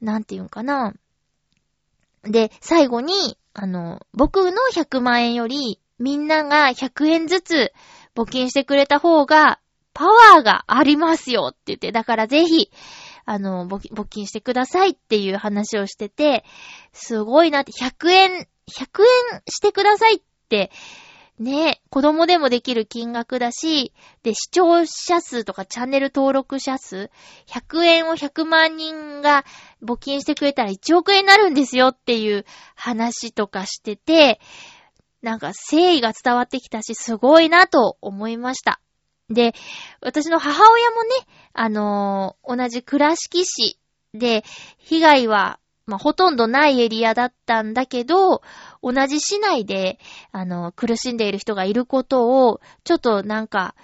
[0.00, 0.94] なんていうんかな。
[2.22, 7.72] で、最後に、あの、僕の100万円より、みんなが100円ずつ
[8.14, 9.60] 募金してくれた方が、
[9.94, 12.70] パワーがありますよって言って、だからぜひ、
[13.24, 16.44] あの、募金募金してくださいっていう話をしてて、
[16.92, 18.30] すごいなって、100円、
[18.68, 19.02] 100
[19.34, 20.70] 円してくださいって、
[21.38, 27.10] ね、子供でもできる金額だし、で、視聴者数とかチャンネル登録者数、
[27.46, 29.44] 100円を100万人が
[29.82, 34.40] 募金してくれたら1億円になるんですよっていう話とかしてて、
[35.22, 38.80] なんか誠意が伝わってきたし、すごいなと思いました。
[39.30, 39.54] で、
[40.00, 41.08] 私の母親もね、
[41.52, 43.78] あのー同じ倉敷市
[44.14, 44.44] で、
[44.78, 48.42] 被害は、まあ、ほとんどないエリアだったんだけど、
[48.82, 49.98] 同じ市内で、
[50.32, 53.74] あの、苦しんでいる人がいることを、ちょっとなんか、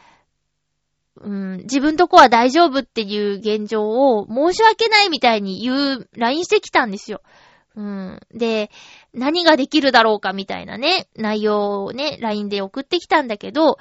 [1.16, 7.22] うん、自分とこは大丈夫っていう現状を申し訳ないみたいに言う、LINE してきたんですよ。
[7.74, 8.20] うん。
[8.34, 8.70] で、
[9.14, 13.78] 何ができるだろうかみたいなね、内容をね、LINE で送ってきたんだけど、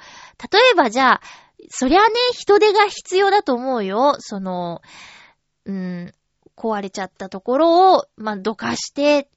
[0.50, 1.20] 例えばじゃあ、
[1.68, 4.16] そりゃね、人手が必要だと思うよ。
[4.18, 4.80] その、
[5.66, 6.12] うん、
[6.56, 9.28] 壊れちゃったところを、まあ、どかして、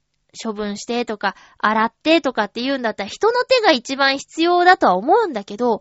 [0.42, 5.80] 処分してとか、洗ってとかって言うんだったら、人の手が一番必要だとは思うんだけど、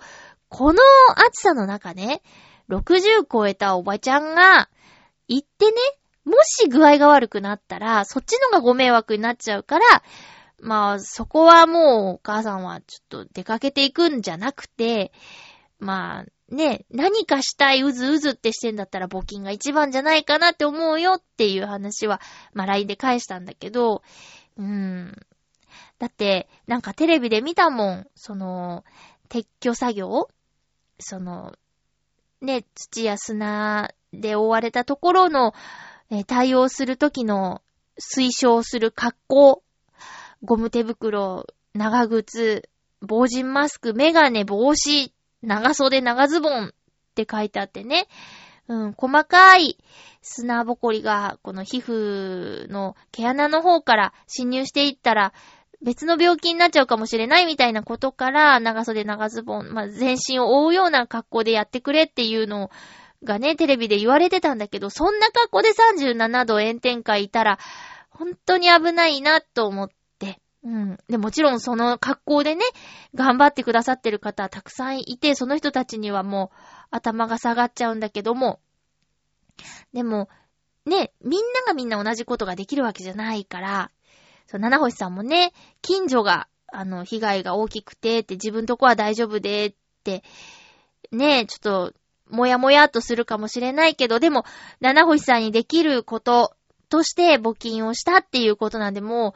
[0.49, 0.79] この
[1.15, 2.21] 暑さの中ね、
[2.69, 4.69] 60超えたおばちゃんが、
[5.27, 5.73] 行ってね、
[6.25, 10.03] もし具合が悪くなったら、そっちのがご迷惑になっちゃうから、
[10.59, 15.11] まあ、そこはもうお母さんはちょっと出かけていくんじゃなくて、
[15.79, 22.21] まあ、ね、何かしたいうずうずってしてんだったら募金が一番じゃないかなって思うよっていう話は、
[22.53, 24.01] まあ LINE で返したんだけど、
[24.57, 25.27] うーん。
[25.99, 28.85] だって、なんかテレビで見たもん、その、
[29.29, 30.29] 撤去作業。
[30.99, 31.53] その、
[32.41, 35.53] ね、土や砂で覆われたところの、
[36.09, 37.61] え対応するときの
[37.99, 39.63] 推奨する格好、
[40.43, 42.69] ゴム手袋、長靴、
[43.01, 46.71] 防塵マスク、メガネ、帽子、長袖、長ズボンっ
[47.15, 48.07] て書いてあってね。
[48.67, 49.77] うん、細かい
[50.21, 55.33] 砂ぼこりが、この皮膚の毛穴の方から侵入していったら、
[55.81, 62.69] 別の病気になっちゃうかもしれないみたいなことから、長袖、長ズボン、まあ、全身を覆うような格好でやってくれっていうの
[63.23, 67.59] がね、テレビで言われてたんだけど、そんな格好で37度炎天下いたら、
[68.09, 69.96] 本当に危ないなと思って。
[70.67, 70.97] うん。
[71.07, 72.65] で、もちろんその格好でね、
[73.15, 76.57] 頑張ってくださってる方たくさんいて、その人たちにはもう
[76.91, 78.59] 頭が下がっちゃうんだけども、
[79.93, 80.27] でも、
[80.85, 83.91] ね、みんながみんな同じことができるわけじゃないから、
[84.47, 90.21] そう、七星さんもね、近所が、あの、被害が大きくて、って自分とこは大丈夫で、って、
[91.13, 91.93] ね、ちょっと、
[92.29, 94.43] もやもやっとするかもしれないけど、でも、
[94.81, 96.53] 七星さんにできること
[96.89, 99.33] として募金をしたっていうことなんで、も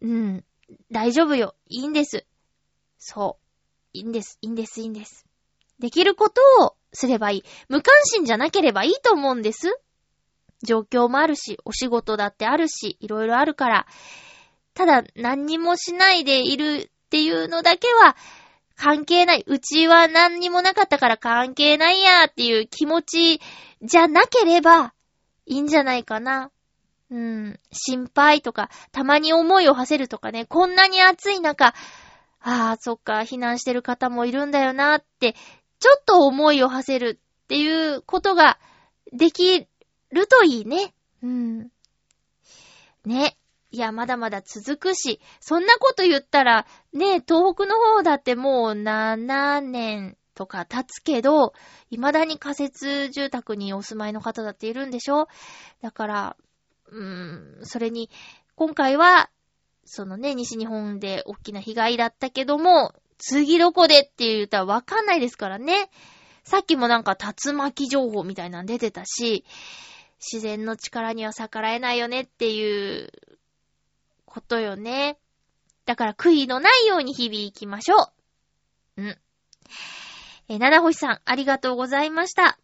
[0.00, 0.44] う、うん、
[0.90, 1.54] 大丈夫よ。
[1.68, 2.26] いいんです。
[2.98, 3.42] そう。
[3.92, 4.38] いいんです。
[4.42, 4.80] いいんです。
[4.80, 5.26] いいんです。
[5.78, 7.44] できることをすればいい。
[7.68, 9.68] 無関心じゃなければいいと思うんです。
[10.62, 13.86] 状況もあるし、お仕事だってあるし、いろいろあるから。
[14.74, 18.16] ただ、何にもしないでいるっていうのだけは、
[18.76, 19.44] 関係ない。
[19.46, 23.40] うちは何にもなかったから関係ないやっていう気持ち
[23.82, 24.94] じゃなければ、
[25.46, 26.50] いいんじゃないかな。
[27.12, 31.74] うん、心配とか、たまに思いを馳せるとかね、こんなに暑い中、
[32.40, 35.34] ああ、そっか、避難してる方もいるんだよなって、
[35.78, 38.58] ちょっと思いを馳せるっていうことが
[39.12, 39.68] でき
[40.10, 40.94] るといいね。
[41.22, 41.70] うん。
[43.04, 43.36] ね。
[43.70, 51.52] いや、まだまだ続くし、そんなこと言ったら、ね、東北の方だってもう7年とか経つけど、
[51.90, 55.28] 未だに仮設住宅にお住まいの方だっているんでしょ？
[55.82, 56.36] だから、
[56.92, 58.10] うーん、それに、
[58.54, 59.30] 今回は、
[59.84, 65.90] そのね、西日本で大きな被害だったけども、次どこでって言ったらわかんないですからね。
[66.44, 69.44] さっきもなんか竜巻情報みたいなの出てたし、
[70.20, 73.10] 自然の力には逆らえないよねっていう
[74.24, 75.18] ことよね。
[75.84, 78.12] だから悔いのないように日々生きましょ
[78.96, 79.02] う。
[79.02, 79.18] うん。
[80.48, 82.58] え、七星さん、ありがとうございました。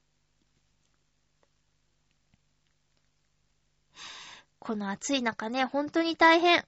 [4.69, 6.63] この暑い中ね、本当に大変。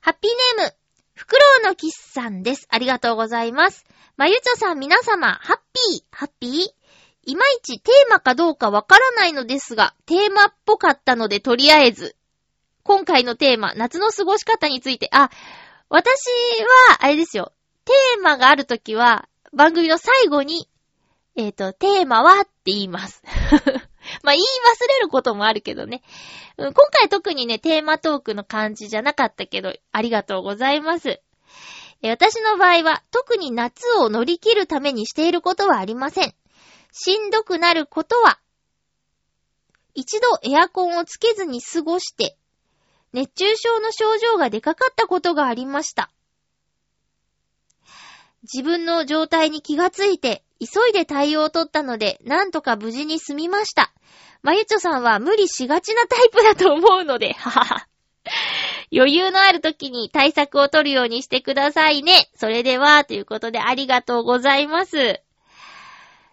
[0.00, 0.74] ハッピーネーム、
[1.12, 2.66] フクロウのキスさんです。
[2.70, 3.84] ありがとうございます。
[4.16, 5.58] まゆちょさん皆様、ハッ
[5.90, 6.50] ピー、ハッピー？
[7.30, 12.16] いまいちテーマかどうかわからないのですが、テーマっぽかったのでとりあえず、
[12.82, 15.28] 今回のテーマ、夏の過ごし方について、あ、
[15.90, 16.08] 私
[16.88, 17.52] は、あれですよ、
[17.84, 20.70] テーマがあるときは、番組の最後に、
[21.36, 23.22] えっ、と、テーマはって言います。
[24.24, 26.02] まあ、言い忘れることもあるけどね。
[26.56, 31.20] うん今回特にね、テーマトークの感じじゃなかったけど、ありがとうございます。
[32.02, 36.34] 私の場合は、特に夏を乗り切るためにしていることはありません。
[36.90, 38.40] しんどくなることは、
[39.94, 42.36] 一度エアコンをつけずに過ごして、
[43.12, 46.10] 熱中症の症状が出かかったことがありました。
[48.42, 53.92] 自分の状態に気がついて、急いで対応を取ったので、なんとか無事に済みました。
[54.42, 57.88] まゆちょさんは無理しがちなタイプだと思うので、ははは。
[58.92, 62.28] 余裕のある時に対策を取るようにしてくださいね。
[62.36, 65.20] それでは、ということでありがとうございます。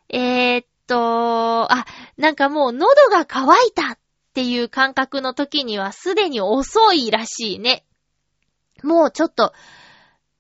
[0.10, 1.86] えー、っと、あ、
[2.18, 3.98] なんかもう喉が渇いたっ
[4.34, 7.86] ていう感覚の時にはすでに遅いらしいね。
[8.84, 9.54] もうちょっと、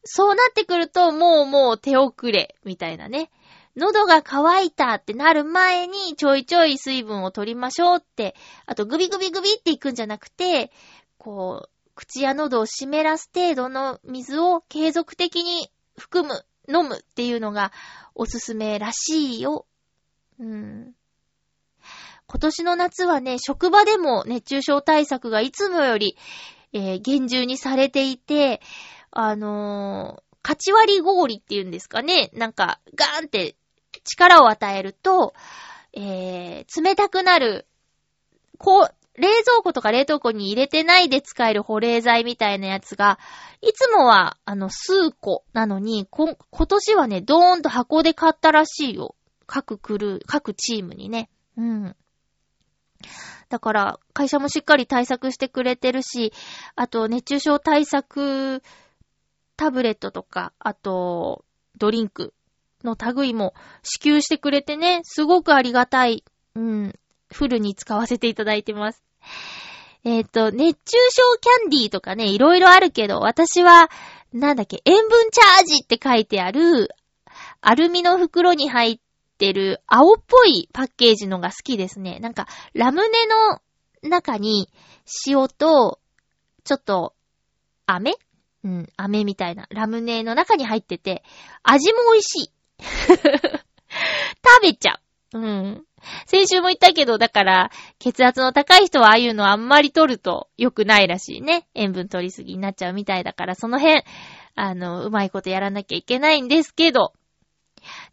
[0.04, 3.32] そうなってくるともうもう手遅れ、みたいなね。
[3.76, 10.72] 喉が渇いたってなる前にちょいちょい水分を取りましょうって、あとグビグビグビっていくんじゃなくて、
[11.18, 17.72] こう、口や喉を湿らす程度の水を継続的に含む、飲むっていうのが
[18.16, 19.66] おすすめらしいよ。
[20.40, 20.94] うん。
[22.28, 26.18] 今年の夏はね、職場でも熱中症対策がいつもより、
[26.74, 28.62] えー厳重にされていて、
[29.12, 32.32] あのー、勝ち割り氷っていうんですかね。
[32.34, 33.56] なんか、ガーンって
[34.04, 35.34] 力を与えると、
[35.94, 37.68] えー、冷たくなる、
[38.58, 43.20] こう、冷蔵庫とか冷凍庫に入れてないで使える保冷剤みたいなやつが、
[43.62, 49.16] いつもは、あの、数個なのに、こ、今年はね、ドーンと箱で買ったらしいよ。
[49.46, 51.30] 各クルー、各チームにね。
[51.58, 51.96] うん。
[53.50, 56.32] だから、会社もしっかり対策してくれてるし、
[56.76, 58.64] あと、熱中症対策
[59.58, 61.44] タブレットとか、あと、
[61.78, 62.34] ドリンク
[62.86, 63.54] の類も
[63.84, 66.24] 支給してくれてね、すごくありがたい。
[66.56, 66.96] うん。
[67.32, 69.04] フルに使わせていただいてます。
[70.04, 73.90] えっ、と、熱中症キャンディーとかね、いろいろあるけど、私は、
[74.34, 76.90] なんだっけ、塩分チャージって書いてある、
[77.62, 79.00] アルミの袋に入っ
[79.38, 82.20] てる青っぽいパッケージのが好きですね。
[82.20, 83.10] なんか、ラムネ
[84.04, 84.70] の中に
[85.28, 86.00] 塩と、
[86.64, 87.14] ちょっと、
[87.86, 88.16] 飴
[88.64, 89.68] うん、飴みたいな。
[89.70, 91.24] ラムネの中に入ってて、
[91.64, 92.52] 味も美味しい。
[93.14, 95.00] 食べちゃ
[95.34, 95.40] う。
[95.40, 95.86] うん。
[96.26, 101.68] 先週も言ったけど、だから、血圧の高い人はああいうのあんまり取ると良くないらしいね。
[101.76, 104.04] 塩分取りすぎになっちゃうみたいだから、その辺、
[104.56, 107.14] あの、うまいことやらなきゃいけないんですけど、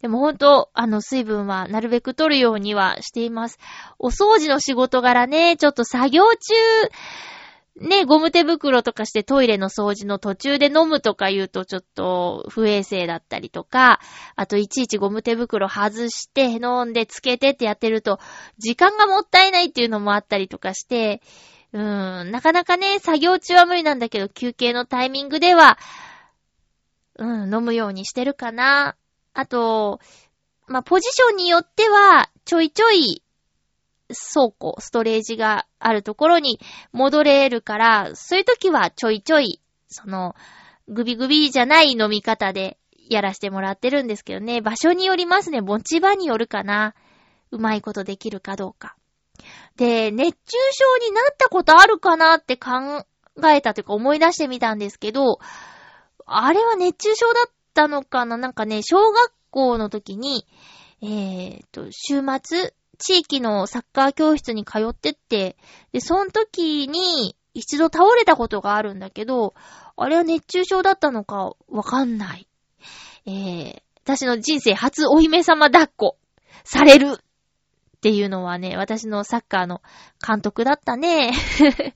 [0.01, 3.59] でもほんと、あの、水分はなるべく取るようにはしています。
[3.99, 6.53] お掃除の仕事柄ね、ちょっと作業中、
[7.79, 13.99] ね、ゴム手袋とかしてトイレの掃除の途中で飲むとか言うとちょっと不衛生だったりとか、
[14.35, 18.19] あといちいちゴム手袋外して飲んでつけてってやってると、
[18.57, 21.21] 時間がもったいないっていうのもあったりとかして、
[21.71, 25.77] うーん、なかなかね、作業中は無理なんだけど、休憩のタイミングでは、
[27.17, 28.95] うん、飲むようにしてるかな。
[29.33, 29.99] あと、
[30.67, 33.23] まあ、ポジションによっては、ちょいちょい、
[34.09, 36.59] 倉庫、ストレージがあるところに
[36.91, 40.35] 戻れるから、そういう時はちょいちょい、その、
[40.87, 42.77] グビグビじゃない飲み方で
[43.09, 44.61] やらせてもらってるんですけどね。
[44.61, 45.61] 場所によりますね。
[45.61, 46.95] 持ち場によるかな。
[47.51, 48.95] うまいことできるかどうか。
[49.75, 53.05] で、熱中症になったことあるかなって考
[53.47, 55.39] えたというか思い出してみたんですけど、
[56.25, 58.37] あれは熱中症だったのかな？
[58.37, 60.45] なんかね、小学校の時に、
[61.01, 65.57] えーと、週末、地域のサッカー教室に通ってって、
[65.91, 69.55] で、その時に一度倒れたことがあるんだけど、
[69.95, 72.47] あれは熱中症だったのかわかんない。
[73.25, 76.17] えー、私の人生初お姫様抱っこ
[76.63, 79.81] されるっていうのはね、私のサッカーの
[80.25, 81.31] 監督だったね。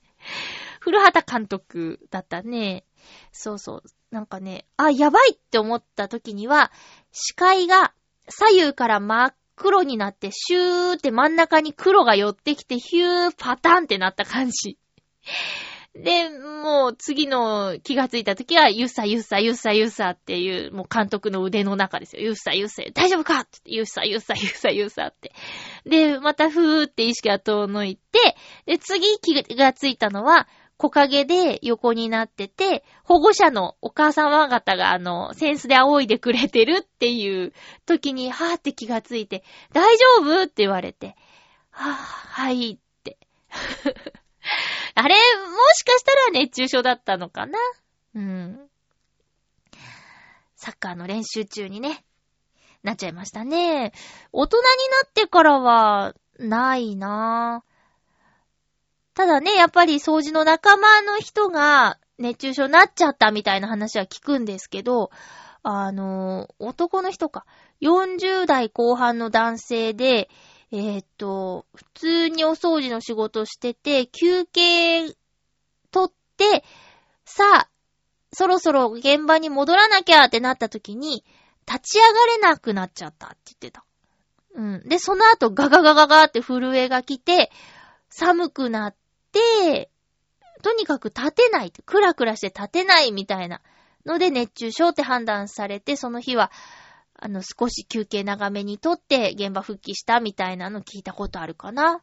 [0.80, 2.84] 古畑監督だったね。
[3.32, 3.82] そうそう。
[4.10, 6.72] なんかね、あ、やばいって思った時には、
[7.12, 7.92] 視界が
[8.28, 14.78] 左右から真っ黒になって、シューって真ん中に黒が寄ってきて、ヒューパタンってなった感じ。
[15.94, 22.22] で、もう次の気がついた時は、ゆっさゆっさゆっさゆっさっていう、もう監督の腕の中ですよ。
[22.22, 25.32] ゆっさゆっさ、大丈夫かって言ってゆっさゆっさゆっさゆっさって。
[25.86, 28.36] で、またふーって意識が遠のいて、
[28.66, 37.52] で、次気がついたのは、木陰で横になってて、保護者のお母様方があの、センスで仰いでくれてるっていう
[37.86, 41.16] 時に、はーって気がついて、大丈夫って言われて、
[41.70, 43.18] はぁ、はいって。
[44.94, 45.20] あれ、も
[45.74, 47.58] しかしたら熱中症だったのかな？
[48.14, 48.70] うん。
[50.56, 52.04] サッカーの練習中にね、
[52.82, 53.92] なっちゃいましたね。
[54.32, 57.73] 大人になってからは、ないなぁ。
[59.14, 65.10] ただね、やっぱり掃除の仲間の人が熱中症になっちゃったみたいな話は聞くんですけど、
[65.62, 67.46] あの、男の人か、
[67.80, 70.28] 40代後半の男性で、
[70.72, 75.14] えーっと、普通にお掃除の仕事してて、休憩
[75.92, 76.64] 取って、
[77.24, 77.68] さあ、
[78.32, 81.24] そろそろ現場に戻らなきゃってなった時に、
[81.66, 83.84] 立ち上がれなくなっちゃったって言ってた。
[84.54, 84.88] うん。
[84.88, 87.50] で、その後ガガガガガって震えが来て、
[88.10, 88.94] 寒くなっ
[89.34, 89.90] て、
[90.62, 93.60] とにかく立てない、クラクラして立てないみたいな
[94.06, 96.50] ので熱中症って判断されて、その日は、
[97.14, 102.00] あの、少し休憩長めにとって現場復帰したみたいなの聞いたことあるかな。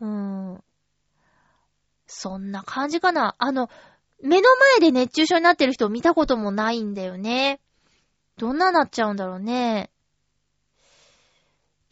[0.00, 0.08] うー
[0.56, 0.64] ん。
[2.06, 3.34] そんな感じかな。
[3.38, 3.70] あの、
[4.22, 7.60] 目の前で熱中症になってる人を見たこともないんだよね。
[8.36, 9.90] どんななっちゃうんだろうね。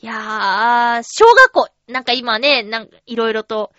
[0.00, 3.72] いやー、小学校、なんか今ね、なんかいろいろと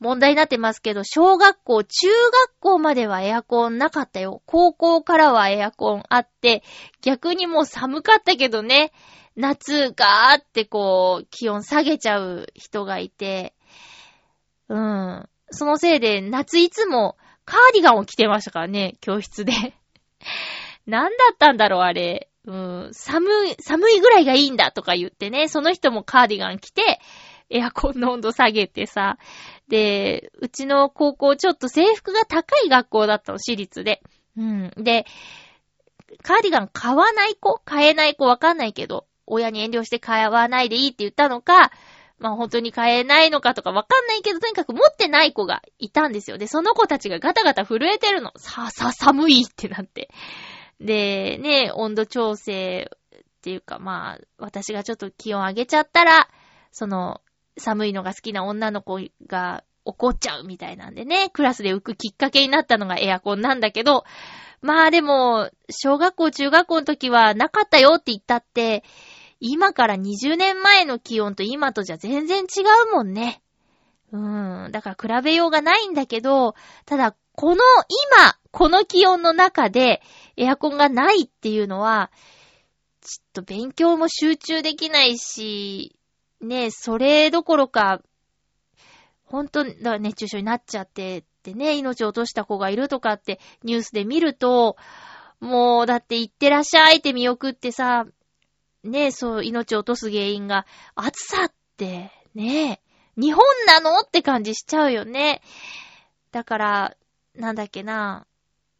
[0.00, 4.42] 問題になってますけど、小学校、中学校まではエアコンなかったよ。
[4.46, 6.62] 高校からはエアコンあって、
[7.02, 8.92] 逆にもう寒かったけどね、
[9.34, 13.54] 夏ガーってこう、気温下げちゃう人がいて、
[14.68, 15.28] うん。
[15.50, 19.52] そのせいで夏いつもカーディガンを着てましたからね、教室で。
[20.86, 22.28] なんだったんだろう、あれ。
[22.44, 27.00] うん、寒い、寒いぐらいがいいんだとか言ってね、その人もカーディガン着て、
[27.50, 29.18] エアコンの温度下げてさ。
[29.68, 34.02] で、うちの高校ちょっと制服が高い学校だったの、私立で。
[34.36, 34.72] うん。
[34.76, 35.06] で、
[36.22, 37.60] カーディガン買わない子？
[37.64, 41.70] 買えない子わかんないけど、親に遠慮して買わないでいいって言ったのか、
[42.18, 46.38] まあ本当に買えないのかとかわかんないけど、とにかく持ってない子がいたんですよ。
[46.38, 48.32] で、その子たちがガタガタ震えてるの。
[48.36, 50.08] さ、さ、寒いってなって。
[50.80, 56.28] で、ね、温度調整っていうか、まあ、私がちょっと気温上げちゃったら、
[56.72, 57.20] その、
[57.58, 64.04] 寒いのが好きな女の子が怒っちゃうみたいなんでね、クラスで浮くきっかけになったのがエアコンなんだけど、
[64.60, 68.84] まあでも、小学校、中学校の時はなかったよって言ったって、
[69.40, 73.40] 今から20年前の気温と今とじゃ全然違うもんね。
[74.12, 74.72] うん。
[74.72, 76.54] だから比べようがないんだけど、
[76.86, 77.62] ただ、この
[78.18, 80.02] 今、この気温の中で
[80.36, 82.10] エアコンがないっていうのは、
[83.00, 85.97] ちょっと勉強も集中できないし、
[86.40, 88.00] ね、それどころか、
[89.24, 94.76] 本当だ熱中症になっちゃってってね、命を落とした子がいるとかってニュースで見ると、
[95.40, 98.06] もうだって行ってらっしゃいって見送ってさ、
[98.84, 102.80] ね、そう、命を落とす原因が暑さって、ね、
[103.16, 105.42] 日本なのって感じしちゃうよね。
[106.32, 106.96] だから、
[107.34, 108.26] なんだっけな、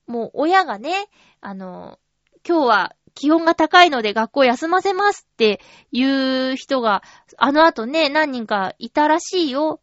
[0.06, 1.09] もう親がね、
[1.40, 1.98] あの、
[2.46, 5.60] 今日は気温が高いので学校休ませますって
[5.90, 7.02] いう人が、
[7.36, 9.80] あの後ね、何人かいたらしいよ。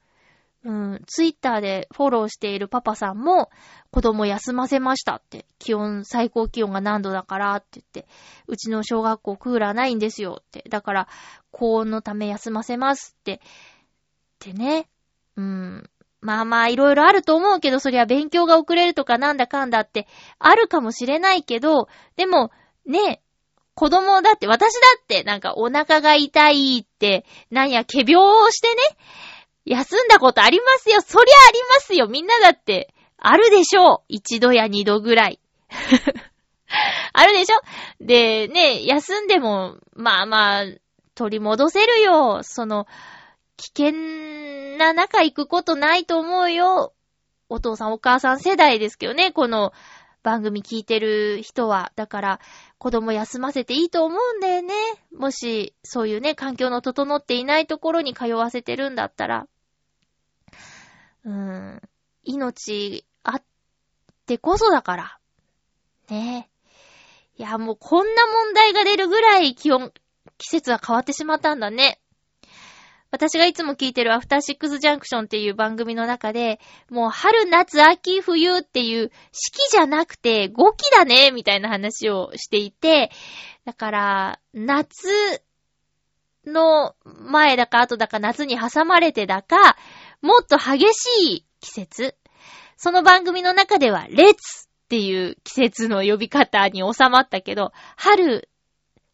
[0.63, 3.49] うん、ツイッターでフォローしているパパさんも、
[3.91, 8.07] 子供休ませましたって、気温、最高気温が何度だからって言って、
[8.47, 11.07] うちの小学校クーラーないんですよって、だから、
[11.51, 13.39] 高温のため休ませますって、っ
[14.39, 14.87] てね、
[15.35, 15.89] うん、
[16.21, 20.07] まあまあいろいろあると思うけど、そりゃ勉強が遅れるとかなんだかんだって
[20.39, 22.51] あるかもしれないけど、でも、
[22.85, 23.21] ね、
[23.75, 28.75] 子供だって、私だってなんかお腹が痛いって、なんや、仮病をしてね、
[29.65, 31.01] 休んだことありますよ。
[31.01, 32.07] そりゃありますよ。
[32.07, 34.05] みんなだって、あるでしょう。
[34.07, 35.39] 一度や二度ぐらい。
[37.13, 37.57] あるでしょ？
[37.99, 40.63] で、ね、休んでも、まあまあ、
[41.15, 42.43] 取り戻せるよ。
[42.43, 42.87] その、
[43.57, 46.93] 危険な中行くことないと思うよ。
[47.49, 49.71] お父さんお母さん世代ですけどね、この
[50.23, 51.91] 番組聞いてる人は。
[51.95, 52.39] だから、
[52.85, 54.75] 子供休ませていいと思うんだよね。
[55.11, 59.47] もし、そういうね、環境の整っていないところに通わせてるんだったら。
[61.23, 61.81] うーん、
[62.21, 63.43] 命あっ
[64.27, 65.19] てこそだから。
[66.11, 66.47] ね
[67.39, 67.41] え。
[67.41, 69.91] いや、もうこんな問題が出るぐらい気温、
[70.37, 71.99] 季節は変わってしまったんだね。
[73.15, 76.59] 私がいつも聞いてるアフターシックスジャンクションっていう番組の中で、
[76.89, 83.11] もう春、夏、秋、冬っていう四季じゃなくて5季だね、みたいな話をしていて、
[83.63, 85.07] だから、夏
[86.45, 89.77] の前だか後だか夏に挟まれてだか、
[90.21, 92.17] もっと激しい季節。
[92.75, 98.49] その番組の中では、列っていう季節の呼び方に収まったけど、春、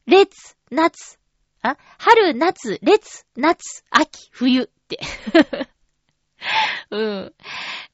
[0.08, 1.20] 列、夏、
[1.62, 5.00] あ春、夏、列、夏、秋、冬って。
[6.90, 7.34] うん。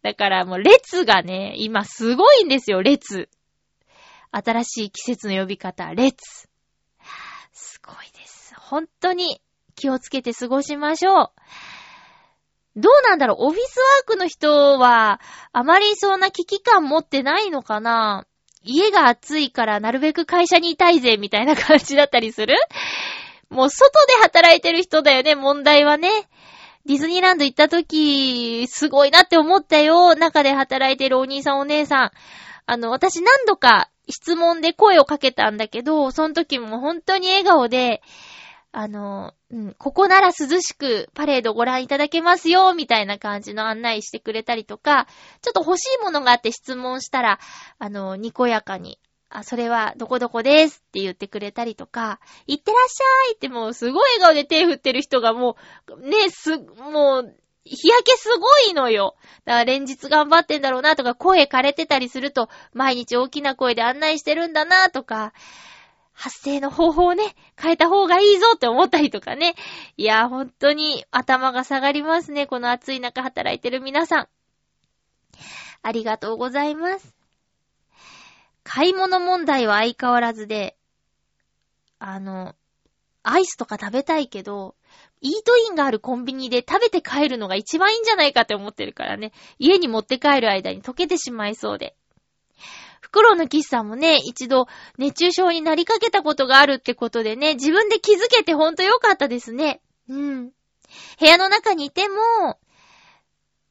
[0.02, 3.30] だからもう列がね、今すごいんですよ、列。
[4.32, 6.50] 新しい季節の呼び方、列。
[7.52, 8.56] すごいです。
[8.56, 9.42] 本当に
[9.76, 11.32] 気をつけて過ごしましょう。
[12.78, 15.20] どうなんだろうオフィスワークの人は、
[15.52, 18.28] あまりそんな危機感持ってないのかな
[18.64, 22.56] 家が暑いからなるべく会社にいたいぜ、みたいな感じだったりする
[23.50, 26.10] もう外で働いてる人だよね、問題はね。
[26.86, 30.16] ディズニーランド行った時、すごいなって思ったよ。
[30.16, 32.12] 中で働いてるお兄さんお姉さん。
[32.66, 38.02] あの、私何度か質問で声をかけたんだけど、その時も本当に笑顔で、
[38.72, 45.08] あの、うん、ここなら涼しくパレードご覧いただけますよ、みたいな感じの案内してくれたりとか、
[45.42, 47.40] ちょっと欲しいものがあって質問したら、
[47.80, 55.58] あの、にこやかに、あ、それはどこどこですって言ってくれたりとか、行ってらっしゃいってもうすごい笑顔で手振ってる人がも
[55.88, 59.16] う、ね、す、もう、日焼けすごいのよ。
[59.44, 65.34] だから連日頑張ってんだろうなとか、声枯れてたりすると、毎日大きな声で案内してるんだなとか、
[66.14, 69.56] 発声の方法をね、変えた方がいいぞって思ったりとかね。
[69.98, 72.48] いや、本当に頭が下がりますね。
[72.48, 74.28] この暑い中働いてる皆さん。
[75.84, 77.17] ありがとうございます。
[78.70, 80.76] 買い物問題は相変わらずで、
[82.00, 82.54] あの、
[83.24, 84.76] アイスとか食べたいけど、
[85.22, 89.32] イートインがあるコンビニで食べて帰るのが一番いいんじゃないかって思ってるからね。
[89.58, 91.96] 家に持って帰る間に溶けてしまいそうで。
[93.00, 99.80] フクロウのキスさんもね、一度熱中症になりかけたことがあるってことでね、自分で気づけてほんとよかったですね。
[100.10, 100.50] うん。
[101.20, 102.60] 部屋の中にいても、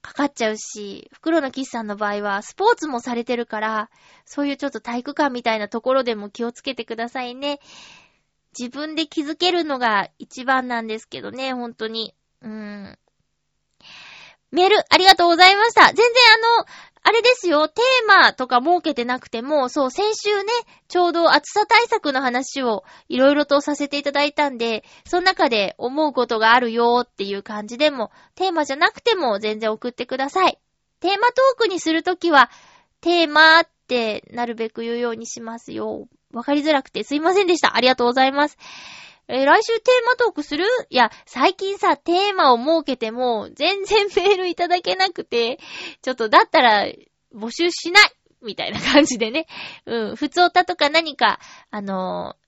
[0.07, 3.90] かかっちゃうし、袋のキスさんの場合はスポーツもされてるから、
[4.24, 7.59] そういうちょっと体育館みたいなところでも気をつけてくださいね。
[8.57, 12.14] 自分で気づけるのが一番なんですけどね、本当に。
[12.40, 12.98] うーん。
[14.52, 15.86] メール、ありがとうございました。
[15.86, 16.66] 全然あの、
[17.09, 20.52] あれですよ、テーマとか設けてなくても、そう、先週ね、
[20.88, 30.59] ちょうど暑さ対策の話をいろいろとさせていただいたんで、その中で思うことがあるよっていう感じでも、テーマじゃなくても全然送ってください。
[30.98, 32.50] テーマトークにするときは、
[33.00, 36.09] テーマってなるべく言うようにしますよ。
[36.32, 37.76] わかりづらくてすいませんでした。
[37.76, 38.59] ありがとうございます。
[39.29, 40.64] え来週テーマトークする？
[40.89, 45.59] いや、最近さ、テーマを設けても、全然 メールいただけなくて、
[46.03, 46.87] ちょっとだったら、
[47.35, 48.12] 募集しない
[48.43, 49.47] みたいな感じでね。
[49.85, 52.47] うん、普通歌とか何か、あのー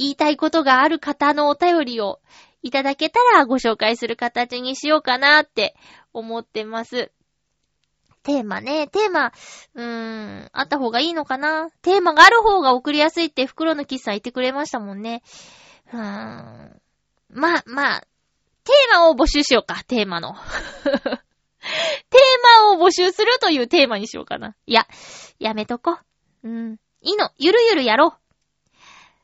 [0.00, 2.20] 言いたいことがある方のお便りを
[2.62, 5.74] いただけたらご紹介する形にしようかなって
[6.12, 7.10] 思ってます。
[8.22, 9.32] テーマね、テーマ、
[9.74, 9.84] うー
[10.44, 11.68] ん、あった方がいいのかな？
[11.82, 15.22] テーマがある方が送りやすいって袋のキスさん言ってくれましたもんね。
[15.92, 16.80] うーん。
[17.30, 18.00] まあ、まあ、
[18.64, 20.34] テーマを募集しようか、テーマの。
[20.84, 21.00] テー
[22.62, 24.54] マを募集するというテーマにしようかな。
[24.66, 24.86] いや、
[25.38, 25.98] やめとこ
[26.42, 26.48] う。
[26.48, 26.76] ん。
[27.02, 28.12] いいの、ゆるゆるやろう。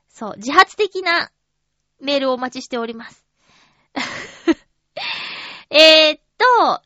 [0.09, 1.31] そう、自発的な
[2.01, 3.25] メールをお待ちしております。
[5.71, 6.83] えーっと、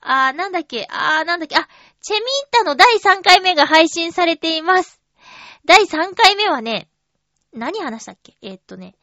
[0.00, 1.68] あー、なんだっけ、あー、なんだっけ、あ、
[2.00, 5.00] チェミータの第3回目が配信されています。
[5.64, 6.88] 第3回目はね、
[7.52, 8.36] 何話したっけ？
[8.42, 8.94] えー、っとね、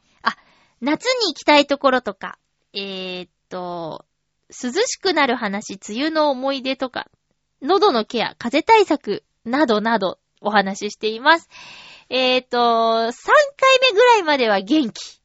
[0.80, 2.38] 夏に行きたいところとか、
[2.72, 4.04] えー、っと、
[4.48, 7.08] 涼しくなる話、梅雨の思い出とか、
[7.62, 11.48] 喉のケア、風邪対策、などなどお話ししています。
[12.08, 13.12] えー、っと、3回
[13.80, 15.20] 目ぐらいまでは元気。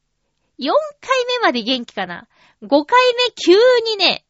[0.58, 0.68] 4
[1.00, 2.28] 回目まで元気かな。
[2.62, 2.84] 5回
[3.14, 3.54] 目急
[3.90, 4.24] にね、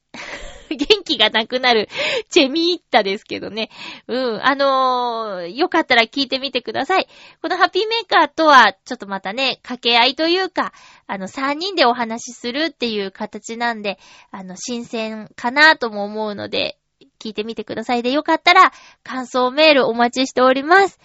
[0.75, 1.89] 元気がなくなる
[2.31, 3.71] チェミーッタですけどね。
[4.09, 4.47] うん。
[4.47, 7.09] あのー、よかったら聞いてみてください。
[7.43, 10.73] このハッピーメーカーとは、ちょっとまたね、掛け合いというか、
[11.07, 13.99] あの、3人でお話しするっていう形なんで、
[14.31, 16.79] あの、新鮮かなとも思うので、
[17.19, 18.03] 聞いてみてください。
[18.03, 20.99] で、よかったら、感想メールお待ちしております。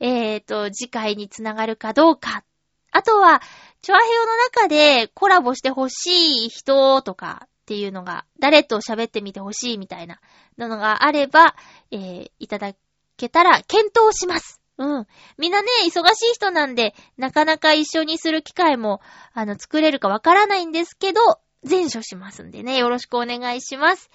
[0.00, 2.44] えーと、次回につながるかどうか。
[2.92, 3.40] あとは、
[3.82, 10.18] チョアヘヨの中でコラボしてほしい人とかっていうのが、誰と喋ってみてほしいみたいな
[10.58, 11.54] のがあれば、
[11.92, 12.72] えー、いただ
[13.16, 14.60] けたら検討します。
[14.76, 15.06] うん。
[15.38, 19.00] みんなね、忙しい人なんで、なかなか一緒にする機会も、
[19.34, 21.20] あの、作れるかわからないんですけど、
[21.62, 24.10] 全処しますんでね、よろしくお願いします。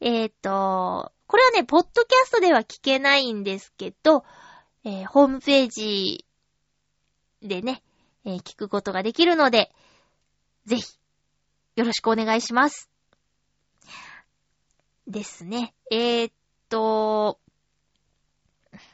[0.00, 4.24] えっ、と、これはね、ポッドキャストでは聞けないんですけど、
[4.84, 6.24] えー、ホームページ
[7.42, 7.82] でね、
[8.24, 9.70] えー、聞くことができるので、
[10.64, 10.98] ぜひ、
[11.76, 12.90] よろしくお願いします。
[15.06, 15.74] ですね。
[15.90, 16.32] えー、っ
[16.68, 17.38] と、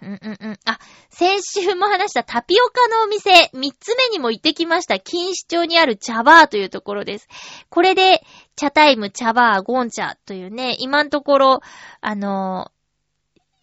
[0.01, 0.59] うんうんうん。
[0.65, 0.79] あ、
[1.11, 4.97] 先週も話したタピオカのお店、三つ目にも行ってきました。
[4.97, 7.29] 錦糸町にある茶バーというところです。
[7.69, 8.23] これで、
[8.57, 11.61] 茶タイム、茶バー、ゴン茶というね、今のところ、
[12.01, 12.71] あの、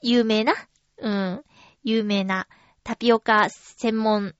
[0.01, 0.53] 有名な
[0.97, 1.43] うん。
[1.83, 2.47] 有名な
[2.83, 4.35] タピオカ専門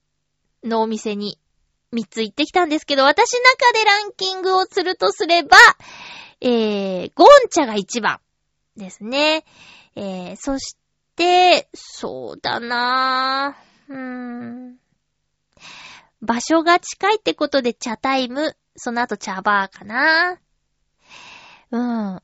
[0.62, 1.39] のお店に
[1.92, 5.56] 3つ行ってきたんですけど、私の中でランキングをするとすれば、
[6.40, 8.20] えー、ゴンチャが1番
[8.76, 9.44] ですね。
[9.96, 10.76] えー、そし
[11.16, 13.92] て、そうだなぁ。
[13.92, 14.76] うーん。
[16.22, 20.38] 場所が近いってことで茶タイム、その後茶バーかな。
[21.72, 22.22] うん。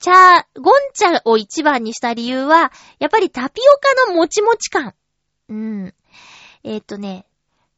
[0.00, 4.94] 茶、ゴン茶を一番にした理由は、やっぱりタピオカのもちもち感。
[5.48, 5.94] うん。
[6.62, 7.26] えっ、ー、とね、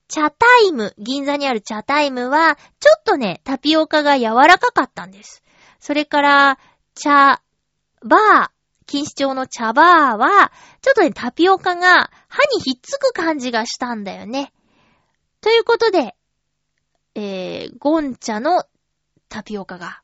[0.09, 5.43] 茶タイム、銀座にある茶タイムは、ちょっとね、タピオカが柔らかかったんです。
[5.81, 6.59] それから、
[6.95, 7.43] 茶、
[8.03, 8.51] バー、
[8.87, 14.53] 錦糸町の茶バーは、ちょっとね、タピオカが歯にひっつく感じがしたんだよね。
[15.41, 16.15] ということで、
[17.15, 18.65] えー、ゴン茶の
[19.29, 20.03] タピオカが、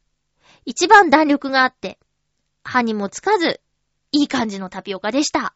[0.65, 1.99] 一番弾力があって、
[2.65, 3.61] 歯にもつかず、
[4.11, 5.55] いい感じのタピオカでした。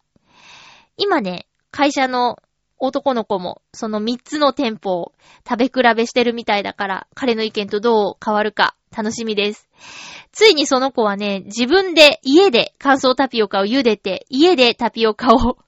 [0.96, 2.38] 今ね、会社の
[2.78, 5.12] 男の子も、その3つの店舗を
[5.48, 9.68] 食べ比べしてるみたいだから、彼の意見とどう変わるか楽しみです。
[10.32, 15.58] ついにその子はね、自分で家で乾燥タピオカを茹でて、家でタピオカを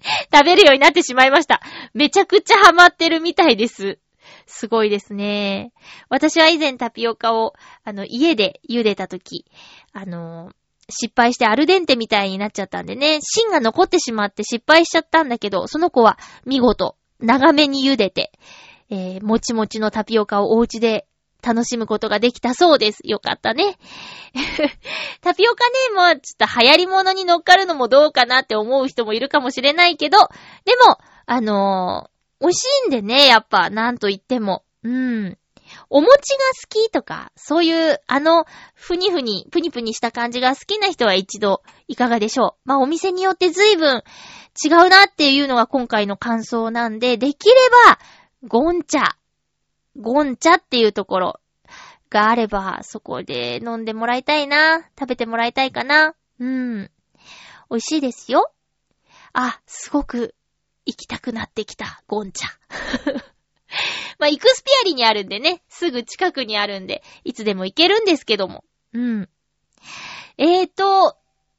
[0.32, 1.60] 食べるようになってしまいました。
[1.92, 3.98] めちゃくちゃハマってるみたいです。
[4.46, 5.72] すごいですね。
[6.08, 7.54] 私は以前タピオカを、
[7.84, 9.44] あの、家で茹でたとき、
[9.92, 10.52] あの、
[10.90, 18.32] 失敗してアルデンテみたいになっちゃったんでね、芯が残ってしまって失敗しちゃったんだけど、その子は見事、長めに茹でて、
[18.90, 21.06] えー、もちもちのタピオカをお家で
[21.42, 23.00] 楽しむことができたそうです。
[23.04, 23.78] よかったね。
[25.20, 30.18] タピオカね、もうちょっと流行り物に乗っかるのもどうかなって思う人もいるかもしれないけど、
[30.64, 34.64] でも、あのー、美味しいんでね、やっぱ、なんと言っても。
[34.82, 35.38] うん。
[35.90, 42.68] お餅が好きとか、そういう、あの、ふにふに、ぷにぷにした感じが好きな人は一度、いかがでしょう。
[42.68, 44.02] まあ、お店によって随分
[44.62, 47.54] 違うなっていうのが今回の感想なんで、できれ
[47.86, 47.98] ば、
[48.46, 49.16] ゴン茶。
[49.96, 51.40] ゴン茶っていうところ
[52.10, 54.82] があれば、そこで飲んでもらいたいな。
[54.98, 56.14] 食べてもらいたいかな。
[56.38, 56.90] うん。
[57.70, 58.52] 美味しいですよ。
[59.32, 60.34] あ、すごく
[60.84, 62.46] 行きたくなってきた、ゴン茶。
[64.18, 68.64] まあ、イクスピアリにあるんでね、すぐ近くにあるんで、いつでも行けるんですけども。
[68.92, 69.28] うん。
[70.36, 71.16] えーと、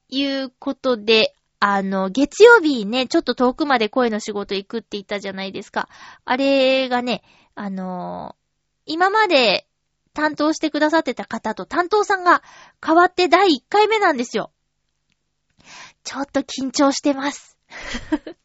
[0.09, 5.89] いうことで、あの、月曜日ね、ちょっと遠くまで声の仕事行くって言ったじゃないですか。
[6.26, 7.22] あれがね、
[7.55, 8.38] あの
[8.86, 9.67] 今まで
[10.13, 12.41] 担当してくださってた方と担当さんが
[12.84, 14.51] 変わって第1回目なんですよ。
[16.05, 17.57] ちょっと緊張してます。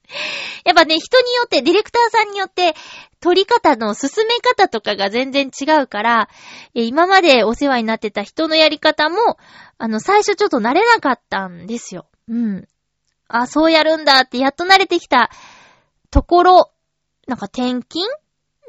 [0.64, 2.74] やっぱね、人によって、ディレクターさんによって、
[3.20, 6.28] 撮り方の進め方とかが全然違うから、
[6.74, 9.38] 今までお世話になってた人のやり方も、
[9.78, 12.06] あの、最初ちょっと慣れなかったんですよ。
[12.28, 12.68] うん。
[13.28, 15.30] あ、そうやるんだってやっと慣れてきた
[16.10, 16.70] ところ、
[17.26, 18.04] なんか転勤？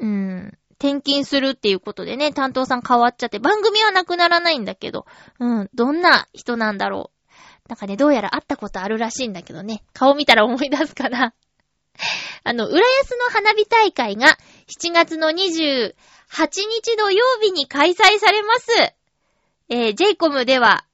[0.00, 0.58] うん。
[0.78, 5.06] 転勤するっていうことでね、担当さん変わっちゃって、番組はなくならないんだけど、
[5.38, 7.15] うん、どんな人なんだろう？
[7.68, 9.82] なんかね、どうやら会ったことあるらしいんだけどね。
[9.92, 11.34] 顔見たら思い出すかな。
[12.44, 14.38] あの、浦安の花火大会が
[14.80, 15.94] 7月の28
[16.34, 18.94] 日土曜日に開催されます。
[19.68, 20.84] えー、JCOM では、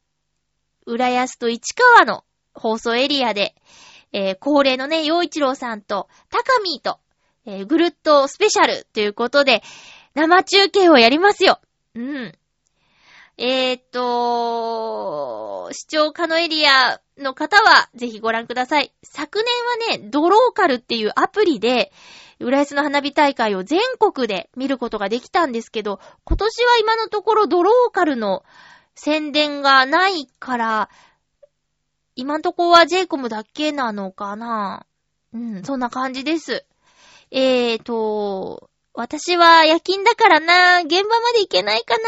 [0.87, 3.55] 浦安と市川の放送エリアで、
[4.13, 6.99] えー、恒例のね、洋一郎さんと、高見と、
[7.45, 9.63] えー、ぐるっとスペシャルということで、
[10.15, 11.61] 生中継をやりますよ。
[11.95, 12.35] うん。
[13.39, 18.93] えー、っと、視聴可能エリアの方はぜひご覧ください。
[19.03, 21.93] 昨年はね、ドローカルっていうアプリで、
[22.41, 28.45] 浦安の花火大会を全国で見ることができたんですけど、今年は今のところドローカルの
[28.95, 30.91] 宣伝がないから、
[32.15, 34.85] 今んとこは j コムだけなのかな？
[35.33, 36.67] うん、そんな感じです。
[37.31, 42.03] えーと、私は夜勤だからな、現場まで行けないかな。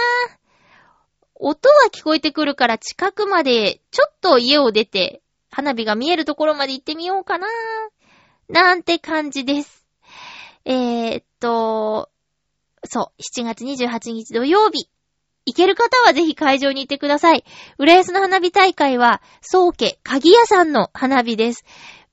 [1.36, 7.48] 音は聞こえてくるから近くまで、ちょっと家を出て、花火が見えるところまで行ってみようかな。
[8.48, 9.86] なんて感じです。
[10.64, 12.10] えー、っと、
[12.84, 14.88] そう、7月28日土曜日。
[15.46, 17.44] 行ける方はぜひ会場に行ってください。
[17.78, 21.64] 浦安の花火大会は、宗家鍵屋さんの花火です。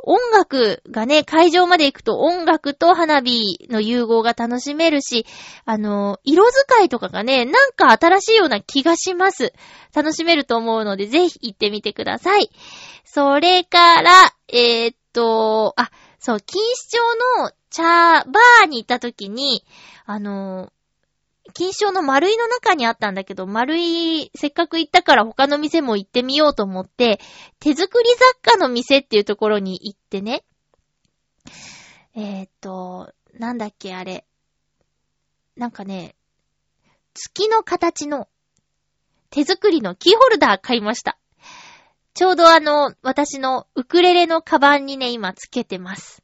[0.04, 5.26] 音楽がね、会場まで行くと音楽と花火の融合が楽しめるし、
[5.66, 9.54] あの、色使いとかがね、なんか新しいような気がします。
[9.94, 12.50] 楽しめると思うので、ぜひ行ってみてください。
[13.04, 14.12] それから、
[14.48, 19.66] えー、っと、あ、そう、錦糸町の茶バーに行った時に、
[20.06, 20.72] あの、
[21.52, 27.20] 金賞の丸井の中にあったんだけど、丸井、せっかく行ったから他の店も行ってみようと思って、
[27.60, 28.10] 手作り
[28.44, 30.44] 雑貨の店っていうところに行ってね。
[32.16, 34.26] えー、っと、なんだっけあれ。
[35.56, 36.16] なんかね、
[37.14, 38.28] 月の形の
[39.30, 41.18] 手作りのキーホルダー買いました。
[42.14, 46.24] ちょうどあの、私のウクレレのカバンにね、今つけてます。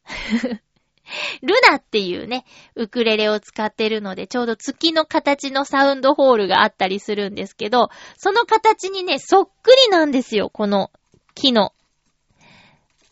[1.42, 2.46] ルナっていうね、
[2.76, 10.92] ウクレレを使ってるので、ちょうど月の形のサウンドホールがあったりするんですけど、その形にね、そっくりなんですよ、この
[11.34, 11.74] 木の、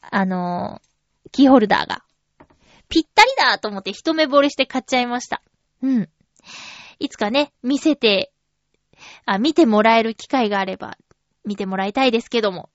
[0.01, 2.03] あのー、キーホルダーが。
[2.87, 5.41] ぴったりだと思って一目惚れして買っちゃいました。
[5.81, 6.09] うん。
[6.99, 8.31] いつかね、見せて、
[9.25, 10.97] あ、見てもらえる機会があれば、
[11.45, 12.69] 見てもらいたいですけども。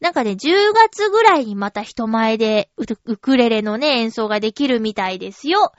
[0.00, 5.72] なんかね、10月ぐらいにまた人前でウクレレのね、演奏ができるみたいですよ。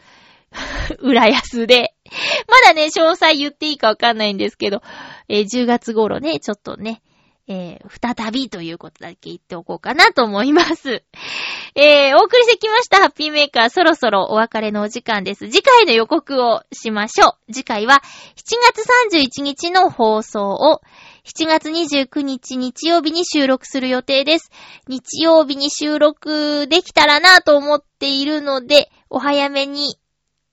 [0.99, 1.93] 浦安で。
[2.47, 4.82] まだね、詳細言っていいかわかんないんですけど、
[5.30, 7.01] えー、10月頃ね、ちょっとね、
[7.49, 11.03] えー、再びということだけ言っておこうかなと思います。
[11.76, 15.49] えー、お送りしてきましたハッピーメーカーそろそろお別れのお時間です。
[15.49, 17.53] 次回の予告をしましょう。
[17.53, 18.01] 次回は
[18.36, 20.82] 7月31日の放送を
[21.28, 24.49] 7月29日日曜日に収録する予定です。
[24.88, 29.99] 日曜日に収録できたらなと思っているので、お早めに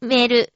[0.01, 0.53] メール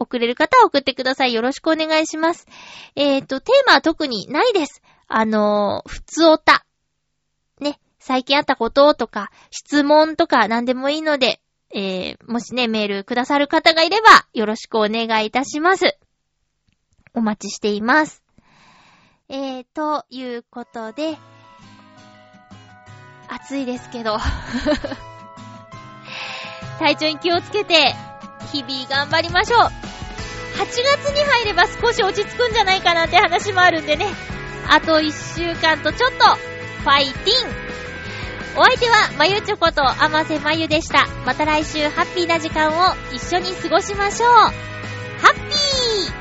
[0.00, 1.34] 送れる方は送ってください。
[1.34, 2.48] よろしくお願いします。
[2.96, 4.82] えっ、ー、と、テーマは特にないです。
[5.06, 6.66] あのー、普通おた。
[7.60, 11.40] ね、最近あったこととか、質問とか何でもいいので、
[11.72, 15.96] えー、もしね、メールくださる方がいれば、よろしくお願いいたします。
[17.14, 18.19] お待ちしています。
[19.32, 21.16] えー、ということで、
[23.28, 24.18] 暑いですけど
[26.80, 27.94] 体調に気をつけて、
[28.52, 29.60] 日々頑張りましょう。
[29.60, 29.70] 8
[30.56, 30.80] 月
[31.14, 34.08] に入れば少し落ち着くんじゃないかなって話もあるんでね。
[34.68, 36.24] あと1週間とちょっと、
[36.82, 37.50] ファイティン
[38.58, 41.06] お相手は、まゆちょこと、あませまゆでした。
[41.24, 44.30] また来週、ハッピーな時間を一緒に過ごしましょう。
[44.32, 44.52] ハ
[45.28, 46.19] ッピー